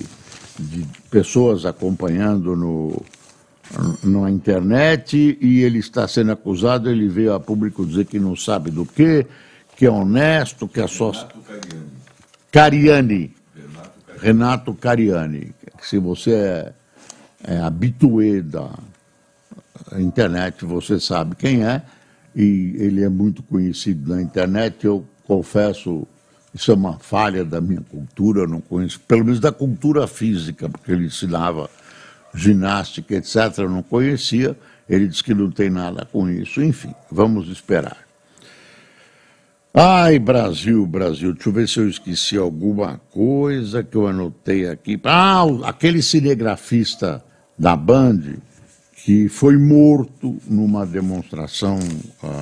de 0.60 0.86
pessoas 1.12 1.66
acompanhando 1.66 2.56
no, 2.56 3.02
na 4.04 4.30
internet 4.30 5.38
e 5.40 5.64
ele 5.64 5.80
está 5.80 6.08
sendo 6.08 6.32
acusado, 6.32 6.90
ele 6.90 7.08
veio 7.08 7.34
a 7.34 7.40
público 7.40 7.86
dizer 7.86 8.06
que 8.06 8.20
não 8.20 8.36
sabe 8.36 8.72
do 8.72 8.86
que, 8.86 9.26
que 9.76 9.86
é 9.86 9.92
honesto, 9.92 10.68
que 10.68 10.82
é 10.82 10.88
só... 10.88 11.12
Cariani. 11.12 11.90
Cariani. 12.52 13.36
Renato 14.22 14.74
Cariani. 14.74 15.54
Se 15.82 15.98
você 15.98 16.34
é, 16.34 16.74
é 17.44 17.58
habituê 17.60 18.42
da 18.42 18.70
internet, 19.98 20.66
você 20.66 21.00
sabe 21.00 21.36
quem 21.36 21.64
é, 21.64 21.82
e 22.36 22.76
ele 22.78 23.04
é 23.04 23.10
muito 23.10 23.42
conhecido 23.44 24.14
na 24.14 24.22
internet. 24.22 24.86
Eu 24.86 25.06
confesso, 25.26 26.08
isso 26.54 26.72
é 26.72 26.74
uma 26.74 27.00
falha 27.00 27.46
da 27.46 27.62
minha 27.62 27.82
cultura, 27.82 28.42
eu 28.42 28.48
não 28.48 28.62
conheço, 28.62 29.00
pelo 29.02 29.24
menos 29.24 29.40
da 29.40 29.52
cultura 29.52 30.06
física, 30.08 30.68
porque 30.68 30.92
ele 30.92 31.06
ensinava 31.06 31.70
ginástica, 32.34 33.16
etc., 33.16 33.60
eu 33.60 33.70
não 33.70 33.84
conhecia. 33.84 34.58
Ele 34.88 35.08
disse 35.08 35.24
que 35.24 35.34
não 35.34 35.52
tem 35.52 35.70
nada 35.70 36.08
com 36.12 36.30
isso. 36.30 36.62
Enfim, 36.62 36.94
vamos 37.12 37.48
esperar. 37.50 37.98
Ai, 39.74 40.18
Brasil, 40.18 40.86
Brasil, 40.88 41.32
deixa 41.34 41.50
eu 41.50 41.54
ver 41.54 41.68
se 41.68 41.80
eu 41.80 41.88
esqueci 41.88 42.38
alguma 42.38 43.00
coisa 43.12 43.84
que 43.84 43.96
eu 43.96 44.08
anotei 44.08 44.68
aqui. 44.68 45.00
Ah, 45.04 45.44
aquele 45.64 46.02
cinegrafista 46.02 47.24
da 47.58 47.76
Band 47.76 48.40
que 49.06 49.30
foi 49.30 49.58
morto 49.58 50.38
numa 50.48 50.86
demonstração, 50.86 51.80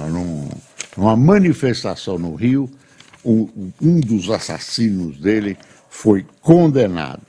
num, 0.09 0.49
numa 0.95 1.15
manifestação 1.15 2.17
no 2.17 2.33
Rio. 2.33 2.69
Um 3.25 3.99
dos 3.99 4.29
assassinos 4.29 5.17
dele 5.17 5.57
foi 5.89 6.25
condenado. 6.41 7.26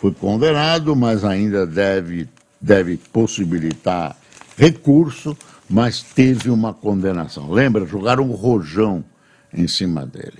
Foi 0.00 0.12
condenado, 0.14 0.96
mas 0.96 1.24
ainda 1.24 1.66
deve, 1.66 2.26
deve 2.58 2.96
possibilitar 2.96 4.16
recurso, 4.56 5.36
mas 5.68 6.00
teve 6.00 6.48
uma 6.48 6.72
condenação. 6.72 7.50
Lembra? 7.50 7.84
Jogaram 7.84 8.24
um 8.24 8.32
rojão 8.32 9.04
em 9.52 9.68
cima 9.68 10.06
dele. 10.06 10.38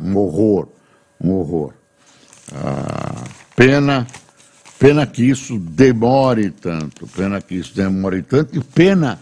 Um 0.00 0.16
horror, 0.16 0.66
um 1.20 1.30
horror. 1.30 1.72
Ah, 2.52 3.22
pena, 3.54 4.04
pena 4.80 5.06
que 5.06 5.22
isso 5.30 5.60
demore 5.60 6.50
tanto, 6.50 7.06
pena 7.06 7.40
que 7.40 7.54
isso 7.54 7.76
demore 7.76 8.20
tanto, 8.22 8.58
e 8.58 8.64
pena 8.64 9.20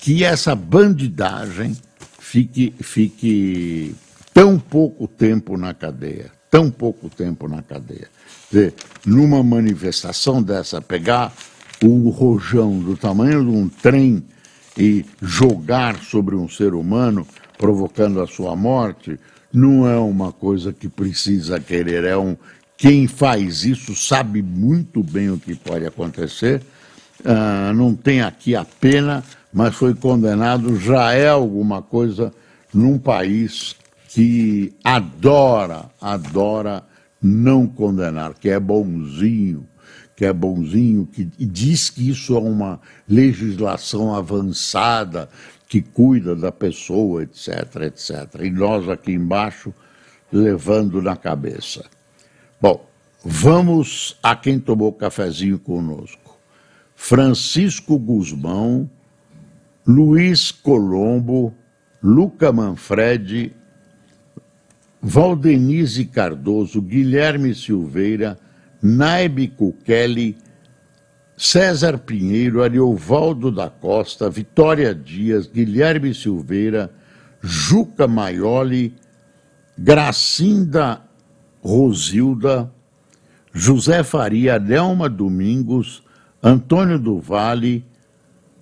que 0.00 0.22
essa 0.22 0.54
bandidagem 0.54 1.76
fique, 2.20 2.72
fique 2.80 3.96
tão 4.32 4.60
pouco 4.60 5.08
tempo 5.08 5.56
na 5.56 5.74
cadeia, 5.74 6.30
tão 6.52 6.70
pouco 6.70 7.08
tempo 7.08 7.48
na 7.48 7.62
cadeia. 7.62 8.08
Dizer, 8.50 8.74
numa 9.06 9.42
manifestação 9.42 10.42
dessa, 10.42 10.82
pegar 10.82 11.32
o 11.82 12.10
rojão 12.10 12.78
do 12.78 12.94
tamanho 12.94 13.42
de 13.42 13.50
um 13.50 13.68
trem 13.70 14.22
e 14.76 15.02
jogar 15.22 15.96
sobre 16.02 16.36
um 16.36 16.46
ser 16.46 16.74
humano 16.74 17.26
provocando 17.56 18.20
a 18.20 18.26
sua 18.26 18.54
morte, 18.54 19.18
não 19.50 19.88
é 19.88 19.96
uma 19.96 20.30
coisa 20.30 20.74
que 20.74 20.88
precisa 20.88 21.58
querer, 21.58 22.04
é 22.04 22.18
um 22.18 22.36
quem 22.76 23.06
faz 23.06 23.64
isso 23.64 23.94
sabe 23.94 24.42
muito 24.42 25.02
bem 25.02 25.30
o 25.30 25.38
que 25.38 25.54
pode 25.54 25.86
acontecer. 25.86 26.60
Uh, 27.20 27.72
não 27.72 27.94
tem 27.94 28.22
aqui 28.22 28.56
a 28.56 28.64
pena, 28.64 29.22
mas 29.52 29.74
foi 29.76 29.94
condenado, 29.94 30.76
já 30.76 31.12
é 31.12 31.28
alguma 31.28 31.80
coisa 31.80 32.32
num 32.74 32.98
país 32.98 33.76
que 34.12 34.74
adora, 34.84 35.86
adora 35.98 36.84
não 37.20 37.66
condenar, 37.66 38.34
que 38.34 38.50
é 38.50 38.60
bonzinho, 38.60 39.66
que 40.14 40.26
é 40.26 40.32
bonzinho, 40.32 41.06
que 41.06 41.24
diz 41.24 41.88
que 41.88 42.10
isso 42.10 42.36
é 42.36 42.38
uma 42.38 42.78
legislação 43.08 44.14
avançada, 44.14 45.30
que 45.66 45.80
cuida 45.80 46.36
da 46.36 46.52
pessoa, 46.52 47.22
etc, 47.22 47.76
etc. 47.86 48.40
E 48.42 48.50
nós 48.50 48.86
aqui 48.86 49.12
embaixo 49.12 49.72
levando 50.30 51.00
na 51.00 51.16
cabeça. 51.16 51.82
Bom, 52.60 52.86
vamos 53.24 54.18
a 54.22 54.36
quem 54.36 54.60
tomou 54.60 54.92
cafezinho 54.92 55.58
conosco. 55.58 56.36
Francisco 56.94 57.98
Guzmão, 57.98 58.90
Luiz 59.86 60.52
Colombo, 60.52 61.54
Luca 62.02 62.52
Manfredi, 62.52 63.54
Valdenise 65.02 66.04
Cardoso, 66.04 66.80
Guilherme 66.80 67.54
Silveira, 67.54 68.38
Naibe 68.80 69.48
Kukeli, 69.48 70.36
César 71.36 71.98
Pinheiro, 71.98 72.62
Ariovaldo 72.62 73.50
da 73.50 73.68
Costa, 73.68 74.30
Vitória 74.30 74.94
Dias, 74.94 75.48
Guilherme 75.48 76.14
Silveira, 76.14 76.88
Juca 77.42 78.06
Maioli, 78.06 78.94
Gracinda 79.76 81.02
Rosilda, 81.60 82.70
José 83.52 84.04
Faria, 84.04 84.58
Nelma 84.58 85.08
Domingos, 85.08 86.02
Antônio 86.40 86.98
do 86.98 87.18
Vale, 87.18 87.84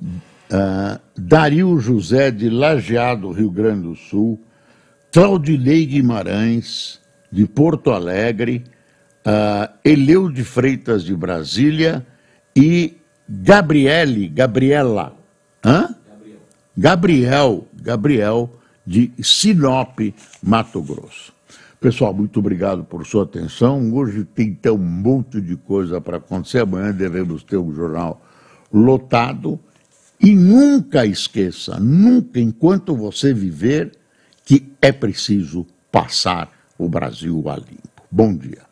uh, 0.02 0.98
Dario 1.16 1.78
José 1.78 2.30
de 2.30 2.48
Lajeado, 2.48 3.30
Rio 3.30 3.50
Grande 3.50 3.82
do 3.82 3.94
Sul, 3.94 4.40
Claudilei 5.12 5.86
Guimarães, 5.86 7.00
de 7.30 7.46
Porto 7.46 7.90
Alegre, 7.90 8.64
uh, 9.26 9.72
Eleu 9.84 10.30
de 10.30 10.44
Freitas, 10.44 11.02
de 11.02 11.14
Brasília, 11.14 12.06
e 12.54 12.96
Gabriele, 13.28 14.28
Gabriela, 14.28 15.16
hã? 15.64 15.94
Gabriel, 16.76 17.66
Gabriel, 17.82 18.50
de 18.86 19.12
Sinop, 19.22 19.98
Mato 20.42 20.82
Grosso. 20.82 21.32
Pessoal, 21.80 22.12
muito 22.12 22.38
obrigado 22.38 22.84
por 22.84 23.06
sua 23.06 23.24
atenção. 23.24 23.92
Hoje 23.94 24.24
tem 24.24 24.58
um 24.66 24.76
monte 24.76 25.40
de 25.40 25.56
coisa 25.56 26.00
para 26.00 26.18
acontecer. 26.18 26.58
Amanhã 26.60 26.92
devemos 26.92 27.42
ter 27.42 27.56
um 27.56 27.74
jornal 27.74 28.22
lotado. 28.72 29.58
E 30.20 30.34
nunca 30.34 31.06
esqueça, 31.06 31.80
nunca, 31.80 32.38
enquanto 32.38 32.94
você 32.94 33.32
viver, 33.32 33.92
que 34.50 34.72
é 34.82 34.90
preciso 34.90 35.64
passar 35.92 36.50
o 36.76 36.88
Brasil 36.88 37.48
a 37.48 37.54
limpo. 37.54 38.02
Bom 38.10 38.36
dia. 38.36 38.69